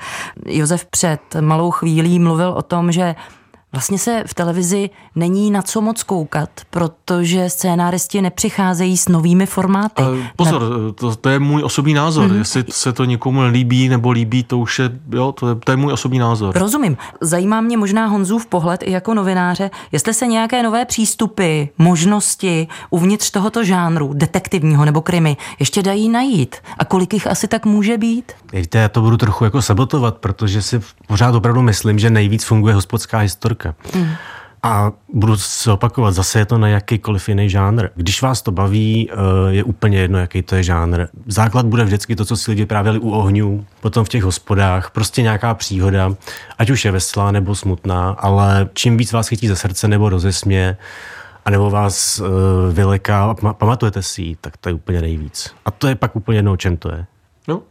Josef 0.46 0.86
před 0.86 1.20
malou 1.42 1.72
chvílí 1.72 2.20
mluvil 2.20 2.50
o 2.50 2.62
tom, 2.62 2.92
že 2.92 3.16
Vlastně 3.74 3.98
se 3.98 4.24
v 4.28 4.34
televizi 4.34 4.90
není 5.16 5.52
na 5.52 5.62
co 5.62 5.82
moc 5.82 6.04
koukat, 6.04 6.50
protože 6.70 7.50
scénáristi 7.50 8.22
nepřicházejí 8.22 8.98
s 8.98 9.08
novými 9.08 9.46
formáty. 9.46 10.04
Ale 10.04 10.18
pozor, 10.36 10.62
to, 10.96 11.16
to 11.16 11.30
je 11.30 11.40
můj 11.40 11.64
osobní 11.64 11.94
názor. 11.94 12.30
Mm-hmm. 12.30 12.38
Jestli 12.38 12.64
se 12.70 12.94
to 12.94 13.06
někomu 13.06 13.42
líbí 13.42 13.90
nebo 13.90 14.12
líbí, 14.12 14.44
to 14.44 14.58
už 14.58 14.80
je, 14.80 14.92
jo, 15.12 15.32
to 15.32 15.50
je, 15.50 15.56
to 15.56 15.72
je 15.72 15.78
můj 15.78 15.94
osobní 15.94 16.20
názor. 16.20 16.58
Rozumím. 16.58 16.98
Zajímá 17.22 17.62
mě 17.62 17.78
možná 17.78 18.06
Honzův 18.06 18.46
pohled 18.46 18.84
i 18.84 18.92
jako 18.92 19.14
novináře, 19.14 19.72
jestli 19.92 20.14
se 20.14 20.28
nějaké 20.28 20.64
nové 20.64 20.86
přístupy, 20.86 21.64
možnosti 21.78 22.68
uvnitř 22.90 23.32
tohoto 23.32 23.64
žánru, 23.64 24.14
detektivního 24.14 24.86
nebo 24.86 25.02
krimi, 25.02 25.38
ještě 25.60 25.84
dají 25.84 26.10
najít. 26.10 26.56
A 26.78 26.86
kolik 26.86 27.14
jich 27.14 27.28
asi 27.28 27.48
tak 27.48 27.66
může 27.66 27.98
být? 27.98 28.32
Víte, 28.54 28.78
já 28.78 28.90
to 28.90 29.02
budu 29.02 29.18
trochu 29.18 29.44
jako 29.44 29.62
sabotovat, 29.62 30.18
protože 30.18 30.62
si 30.62 30.82
pořád 31.08 31.36
opravdu 31.36 31.62
myslím, 31.62 32.00
že 32.00 32.10
nejvíc 32.10 32.44
funguje 32.44 32.74
hospodská 32.74 33.18
historka. 33.18 33.63
Mm. 33.96 34.10
A 34.66 34.92
budu 35.14 35.38
se 35.38 35.72
opakovat, 35.72 36.12
zase 36.12 36.40
je 36.40 36.46
to 36.46 36.58
na 36.58 36.68
jakýkoliv 36.68 37.30
jiný 37.30 37.50
žánr. 37.50 37.88
Když 37.96 38.22
vás 38.22 38.42
to 38.42 38.52
baví, 38.52 39.10
eh, 39.12 39.16
je 39.50 39.64
úplně 39.64 40.00
jedno, 40.00 40.20
jaký 40.20 40.42
to 40.42 40.56
je 40.56 40.64
žánr. 40.64 41.06
Základ 41.28 41.66
bude 41.66 41.84
vždycky 41.84 42.16
to, 42.16 42.26
co 42.26 42.38
si 42.38 42.52
lidi 42.52 42.66
právě 42.66 43.00
u 43.00 43.12
ohňů, 43.12 43.66
potom 43.82 44.06
v 44.06 44.10
těch 44.10 44.24
hospodách, 44.24 44.92
prostě 44.92 45.22
nějaká 45.22 45.54
příhoda, 45.54 46.12
ať 46.58 46.70
už 46.70 46.86
je 46.86 46.92
veselá 46.92 47.32
nebo 47.32 47.56
smutná, 47.56 48.10
ale 48.10 48.70
čím 48.74 48.98
víc 48.98 49.12
vás 49.12 49.28
chytí 49.28 49.48
ze 49.48 49.56
srdce 49.56 49.88
nebo 49.88 50.10
rozesmě, 50.10 50.78
a 51.46 51.50
nebo 51.50 51.70
vás 51.70 52.20
uh, 52.20 52.28
vyleká, 52.72 53.36
pamatujete 53.54 54.02
si 54.02 54.22
ji, 54.22 54.36
tak 54.36 54.58
to 54.58 54.70
je 54.70 54.74
úplně 54.74 55.02
nejvíc. 55.02 55.54
A 55.66 55.72
to 55.72 55.88
je 55.88 55.96
pak 55.96 56.16
úplně 56.16 56.38
jedno, 56.38 56.54
o 56.54 56.58
čem 56.58 56.78
to 56.78 56.92
je. 56.92 57.06
No, 57.48 57.62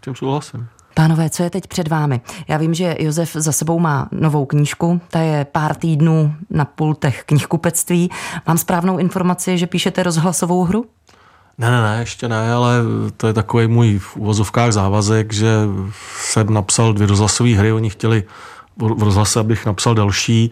čem 0.00 0.14
souhlasím. 0.14 0.68
Pánové, 0.94 1.30
co 1.30 1.42
je 1.42 1.50
teď 1.50 1.66
před 1.66 1.88
vámi? 1.88 2.20
Já 2.48 2.56
vím, 2.56 2.74
že 2.74 2.96
Josef 2.98 3.32
za 3.32 3.52
sebou 3.52 3.78
má 3.78 4.08
novou 4.12 4.46
knížku, 4.46 5.00
ta 5.10 5.18
je 5.18 5.44
pár 5.44 5.74
týdnů 5.74 6.34
na 6.50 6.64
pultech 6.64 7.22
knihkupectví. 7.26 8.10
Mám 8.46 8.58
správnou 8.58 8.98
informaci, 8.98 9.58
že 9.58 9.66
píšete 9.66 10.02
rozhlasovou 10.02 10.64
hru? 10.64 10.86
Ne, 11.58 11.70
ne, 11.70 11.82
ne, 11.82 11.96
ještě 12.00 12.28
ne, 12.28 12.52
ale 12.52 12.74
to 13.16 13.26
je 13.26 13.32
takový 13.32 13.66
můj 13.66 13.98
v 13.98 14.16
uvozovkách 14.16 14.72
závazek, 14.72 15.32
že 15.32 15.48
jsem 16.20 16.54
napsal 16.54 16.92
dvě 16.92 17.06
rozhlasové 17.06 17.50
hry, 17.50 17.72
oni 17.72 17.90
chtěli 17.90 18.24
v 18.76 19.02
rozhlase, 19.02 19.40
abych 19.40 19.66
napsal 19.66 19.94
další. 19.94 20.50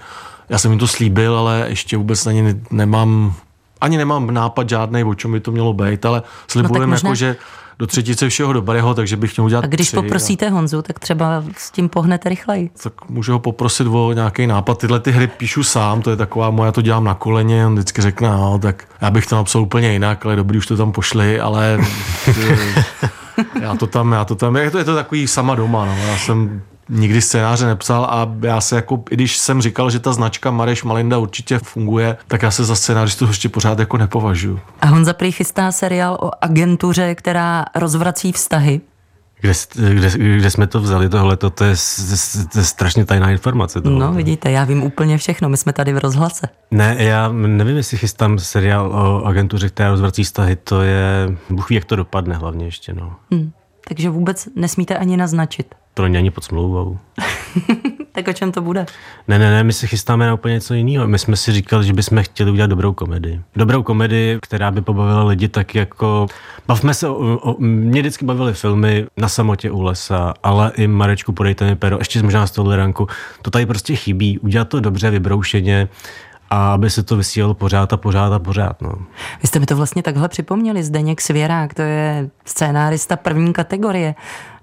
Já 0.49 0.59
jsem 0.59 0.71
jim 0.71 0.81
to 0.81 0.89
slíbil, 0.89 1.37
ale 1.37 1.65
ještě 1.69 1.97
vůbec 1.97 2.27
ani 2.27 2.55
nemám, 2.71 3.35
ani 3.81 3.97
nemám 3.97 4.35
nápad 4.35 4.69
žádný, 4.69 5.05
o 5.05 5.15
čem 5.15 5.33
by 5.33 5.41
to 5.41 5.51
mělo 5.51 5.73
být, 5.73 6.07
ale 6.07 6.23
slibujeme, 6.49 6.87
no 6.87 6.91
možná... 6.91 7.09
jako, 7.09 7.15
že 7.15 7.37
do 7.79 7.87
třetice 7.87 8.29
všeho 8.29 8.53
dobrého, 8.53 8.95
takže 8.95 9.17
bych 9.17 9.33
chtěl 9.33 9.45
udělat 9.45 9.65
A 9.65 9.67
když 9.67 9.87
tři, 9.87 9.97
poprosíte 9.97 10.47
a... 10.47 10.51
Honzu, 10.51 10.83
tak 10.83 10.99
třeba 10.99 11.45
s 11.57 11.71
tím 11.71 11.89
pohnete 11.89 12.29
rychleji. 12.29 12.71
Tak 12.83 13.09
můžu 13.09 13.33
ho 13.33 13.39
poprosit 13.39 13.87
o 13.87 14.13
nějaký 14.13 14.47
nápad. 14.47 14.79
Tyhle 14.79 15.01
ty 15.01 15.11
hry 15.11 15.27
píšu 15.27 15.63
sám, 15.63 16.03
to 16.03 16.11
je 16.11 16.17
taková 16.17 16.51
moje, 16.51 16.69
já 16.69 16.73
to 16.73 16.83
dělám 16.83 17.05
na 17.05 17.15
koleně, 17.15 17.67
on 17.67 17.75
vždycky 17.75 18.03
řekne, 18.03 18.29
no, 18.29 18.59
tak 18.59 18.85
já 19.01 19.11
bych 19.11 19.27
to 19.27 19.37
napsal 19.37 19.63
úplně 19.63 19.93
jinak, 19.93 20.27
ale 20.27 20.37
dobrý, 20.37 20.59
už 20.59 20.67
to 20.67 20.77
tam 20.77 20.93
pošli, 20.93 21.41
ale 21.41 21.79
já 23.61 23.77
to 23.77 23.87
tam, 23.87 24.13
já 24.13 24.25
to 24.25 24.35
tam, 24.35 24.57
je 24.57 24.71
to, 24.71 24.79
je 24.79 24.85
to 24.85 24.95
takový 24.95 25.27
sama 25.27 25.55
doma, 25.55 25.87
no. 25.87 25.97
já 25.97 26.17
jsem 26.19 26.63
nikdy 26.93 27.23
scénáře 27.23 27.67
nepsal 27.67 28.05
a 28.05 28.35
já 28.41 28.61
se 28.61 28.77
jako, 28.77 29.03
i 29.11 29.15
když 29.15 29.39
jsem 29.39 29.63
říkal, 29.63 29.91
že 29.91 29.99
ta 29.99 30.13
značka 30.13 30.51
Mareš 30.51 30.85
Malinda 30.85 31.19
určitě 31.19 31.59
funguje, 31.59 32.17
tak 32.27 32.43
já 32.43 32.51
se 32.51 32.65
za 32.65 32.75
scénáristu 32.75 33.27
ještě 33.27 33.49
pořád 33.49 33.79
jako 33.79 33.97
nepovažuji. 33.97 34.61
A 34.81 34.87
Honza 34.87 35.13
prý 35.13 35.33
chystá 35.33 35.73
seriál 35.73 36.19
o 36.21 36.31
agentuře, 36.41 37.15
která 37.15 37.65
rozvrací 37.75 38.33
vztahy. 38.33 38.81
Kde, 39.41 39.53
kde, 39.95 40.11
kde 40.39 40.51
jsme 40.51 40.67
to 40.67 40.81
vzali 40.81 41.09
tohle? 41.09 41.37
To, 41.37 41.51
to, 41.51 41.65
je, 41.65 41.75
to 42.53 42.59
je 42.59 42.65
strašně 42.65 43.05
tajná 43.05 43.31
informace. 43.31 43.81
Tohle. 43.81 43.99
No 43.99 44.13
vidíte, 44.13 44.51
já 44.51 44.65
vím 44.65 44.83
úplně 44.83 45.19
všechno, 45.19 45.49
my 45.49 45.57
jsme 45.57 45.73
tady 45.73 45.93
v 45.93 45.99
rozhlase. 45.99 46.47
Ne, 46.71 46.97
já 46.99 47.33
nevím, 47.33 47.77
jestli 47.77 47.99
chystám 47.99 48.39
seriál 48.39 48.93
o 48.93 49.25
agentuře, 49.25 49.69
která 49.69 49.91
rozvrací 49.91 50.25
vztahy, 50.25 50.57
to 50.57 50.83
je, 50.83 51.37
Bůh 51.51 51.71
ví, 51.71 51.77
jak 51.77 51.85
to 51.85 51.97
dopadne 51.97 52.35
hlavně 52.35 52.65
ještě. 52.65 52.93
No. 52.93 53.17
Hmm, 53.31 53.53
takže 53.89 54.11
vůbec 54.11 54.49
nesmíte 54.57 54.97
ani 54.97 55.17
naznačit. 55.17 55.75
To 55.95 56.03
není 56.03 56.17
ani 56.17 56.31
pod 56.31 56.45
smlouvou. 56.45 56.99
tak 58.13 58.29
o 58.29 58.33
čem 58.33 58.53
to 58.53 58.61
bude? 58.61 58.87
Ne, 59.29 59.39
ne, 59.39 59.51
ne, 59.51 59.65
my 59.65 59.73
se 59.73 59.87
chystáme 59.87 60.27
na 60.27 60.35
úplně 60.35 60.55
něco 60.55 60.75
jiného. 60.75 61.09
My 61.09 61.19
jsme 61.19 61.37
si 61.37 61.53
říkali, 61.53 61.85
že 61.85 61.93
bychom 61.93 62.23
chtěli 62.23 62.51
udělat 62.51 62.71
dobrou 62.71 62.93
komedii. 62.93 63.41
Dobrou 63.57 63.83
komedii, 63.83 64.39
která 64.43 64.71
by 64.71 64.83
pobavila 64.83 65.25
lidi 65.25 65.49
tak 65.49 65.75
jako... 65.75 66.27
Bavme 66.67 66.95
se 66.95 67.09
o, 67.09 67.15
o... 67.39 67.57
Mě 67.59 68.01
vždycky 68.01 68.25
bavily 68.25 68.55
filmy 68.55 69.07
na 69.17 69.29
samotě 69.29 69.71
u 69.71 69.83
lesa, 69.83 70.35
ale 70.43 70.73
i 70.77 70.87
Marečku 70.87 71.33
podejte 71.33 71.67
mi 71.67 71.77
pero, 71.77 71.99
ještě 71.99 72.23
možná 72.23 72.47
z 72.47 72.51
toho 72.51 72.77
ranku. 72.77 73.07
To 73.43 73.51
tady 73.51 73.67
prostě 73.67 73.97
chybí. 73.97 74.39
Udělat 74.39 74.69
to 74.69 74.81
dobře, 74.81 75.11
vybroušeně 75.11 75.89
a 76.53 76.73
aby 76.73 76.91
se 76.91 77.03
to 77.03 77.17
vysílalo 77.17 77.55
pořád 77.55 77.93
a 77.93 77.97
pořád 77.97 78.33
a 78.33 78.39
pořád. 78.39 78.83
No. 78.83 78.93
Vy 79.43 79.49
jste 79.49 79.59
mi 79.59 79.67
to 79.67 79.77
vlastně 79.77 80.03
takhle 80.03 80.29
připomněli, 80.29 80.83
Zdeněk 80.83 81.21
Svěrák, 81.21 81.75
to 81.75 81.83
je 81.83 82.31
scénárista 82.45 83.17
první 83.17 83.53
kategorie. 83.53 84.15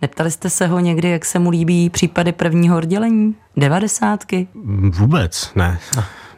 Neptali 0.01 0.31
jste 0.31 0.49
se 0.49 0.67
ho 0.67 0.79
někdy, 0.79 1.09
jak 1.09 1.25
se 1.25 1.39
mu 1.39 1.49
líbí 1.49 1.89
případy 1.89 2.31
prvního 2.31 2.77
oddělení? 2.77 3.35
Devadesátky? 3.57 4.47
Vůbec 4.89 5.51
ne. 5.55 5.79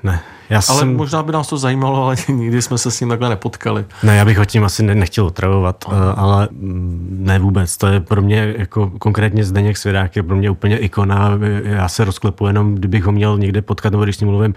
Ne. 0.04 0.22
Já 0.52 0.62
ale 0.70 0.80
jsem... 0.80 0.96
možná 0.96 1.24
by 1.24 1.32
nás 1.32 1.48
to 1.48 1.58
zajímalo, 1.58 2.04
ale 2.04 2.16
nikdy 2.30 2.62
jsme 2.62 2.78
se 2.78 2.92
s 2.92 3.00
ním 3.00 3.10
takhle 3.10 3.30
nepotkali. 3.30 3.86
Ne, 4.04 4.16
já 4.16 4.26
bych 4.26 4.38
ho 4.38 4.46
tím 4.46 4.64
asi 4.64 4.84
nechtěl 4.84 5.26
otravovat, 5.26 5.86
uh, 5.88 5.94
ale 6.16 6.48
mm, 6.52 7.18
ne 7.20 7.40
vůbec. 7.40 7.78
To 7.78 7.88
je 7.88 8.00
pro 8.00 8.22
mě, 8.22 8.54
jako 8.58 8.92
konkrétně 9.00 9.44
Zdeněk 9.44 9.78
Svědák 9.78 10.16
je 10.16 10.24
pro 10.24 10.36
mě 10.36 10.50
úplně 10.50 10.78
ikona. 10.78 11.30
Já 11.64 11.90
se 11.90 12.06
rozklepu 12.06 12.48
jenom, 12.48 12.76
kdybych 12.76 13.04
ho 13.04 13.12
měl 13.12 13.38
někde 13.38 13.62
potkat, 13.62 13.92
nebo 13.92 14.04
když 14.04 14.16
s 14.16 14.20
ním 14.20 14.30
mluvím. 14.30 14.54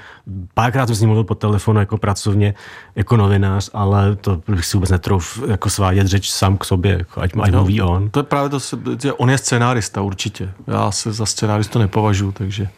Párkrát 0.54 0.86
jsem 0.86 0.96
s 0.96 1.00
ním 1.00 1.08
mluvil 1.08 1.24
po 1.24 1.34
telefonu 1.34 1.80
jako 1.80 1.98
pracovně, 1.98 2.54
jako 2.96 3.16
novinář, 3.16 3.70
ale 3.74 4.16
to 4.16 4.40
bych 4.48 4.64
si 4.64 4.76
vůbec 4.76 4.90
netrouf 4.90 5.42
jako 5.48 5.70
svádět 5.70 6.06
řeč 6.06 6.30
sám 6.30 6.56
k 6.56 6.64
sobě, 6.64 6.98
jako 6.98 7.20
ať, 7.20 7.30
ať 7.42 7.50
no, 7.52 7.58
mluví 7.58 7.82
on. 7.82 8.10
To 8.10 8.18
je 8.18 8.24
právě 8.24 8.50
to, 8.50 8.58
že 9.02 9.12
on 9.12 9.30
je 9.30 9.38
scénárista 9.38 10.02
určitě. 10.02 10.50
Já 10.66 10.90
se 10.90 11.12
za 11.12 11.26
scénáristu 11.26 11.78
nepovažuji, 11.78 12.32
takže... 12.32 12.68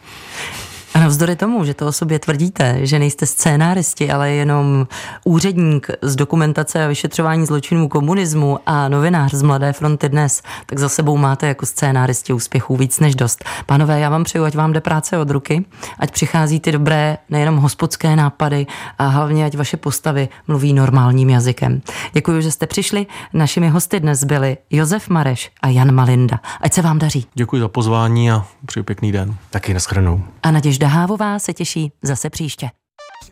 A 1.07 1.09
navzdory 1.09 1.35
tomu, 1.35 1.65
že 1.65 1.73
to 1.73 1.87
o 1.87 1.91
sobě 1.91 2.19
tvrdíte, 2.19 2.79
že 2.81 2.99
nejste 2.99 3.25
scénáristi, 3.25 4.11
ale 4.11 4.31
jenom 4.31 4.87
úředník 5.23 5.87
z 6.01 6.15
dokumentace 6.15 6.85
a 6.85 6.87
vyšetřování 6.87 7.45
zločinů 7.45 7.89
komunismu 7.89 8.59
a 8.65 8.89
novinář 8.89 9.33
z 9.33 9.41
Mladé 9.41 9.73
fronty 9.73 10.09
dnes, 10.09 10.41
tak 10.65 10.79
za 10.79 10.89
sebou 10.89 11.17
máte 11.17 11.47
jako 11.47 11.65
scénáristi 11.65 12.33
úspěchů 12.33 12.77
víc 12.77 12.99
než 12.99 13.15
dost. 13.15 13.45
Pánové, 13.65 13.99
já 13.99 14.09
vám 14.09 14.23
přeju, 14.23 14.43
ať 14.43 14.55
vám 14.55 14.73
jde 14.73 14.81
práce 14.81 15.17
od 15.17 15.29
ruky, 15.29 15.65
ať 15.99 16.11
přichází 16.11 16.59
ty 16.59 16.71
dobré, 16.71 17.17
nejenom 17.29 17.57
hospodské 17.57 18.15
nápady 18.15 18.67
a 18.97 19.07
hlavně, 19.07 19.45
ať 19.45 19.57
vaše 19.57 19.77
postavy 19.77 20.29
mluví 20.47 20.73
normálním 20.73 21.29
jazykem. 21.29 21.81
Děkuji, 22.13 22.41
že 22.41 22.51
jste 22.51 22.67
přišli. 22.67 23.05
Našimi 23.33 23.69
hosty 23.69 23.99
dnes 23.99 24.23
byli 24.23 24.57
Josef 24.69 25.09
Mareš 25.09 25.51
a 25.61 25.67
Jan 25.67 25.91
Malinda. 25.91 26.39
Ať 26.61 26.73
se 26.73 26.81
vám 26.81 26.99
daří. 26.99 27.25
Děkuji 27.33 27.61
za 27.61 27.67
pozvání 27.67 28.31
a 28.31 28.45
přeju 28.65 28.83
pěkný 28.83 29.11
den. 29.11 29.35
Taky 29.49 29.73
naschranou. 29.73 30.23
A 30.43 30.51
Naděžda 30.51 30.87
Hávová 30.97 31.39
se 31.39 31.53
těší 31.53 31.91
zase 32.01 32.29
příště. 32.29 32.69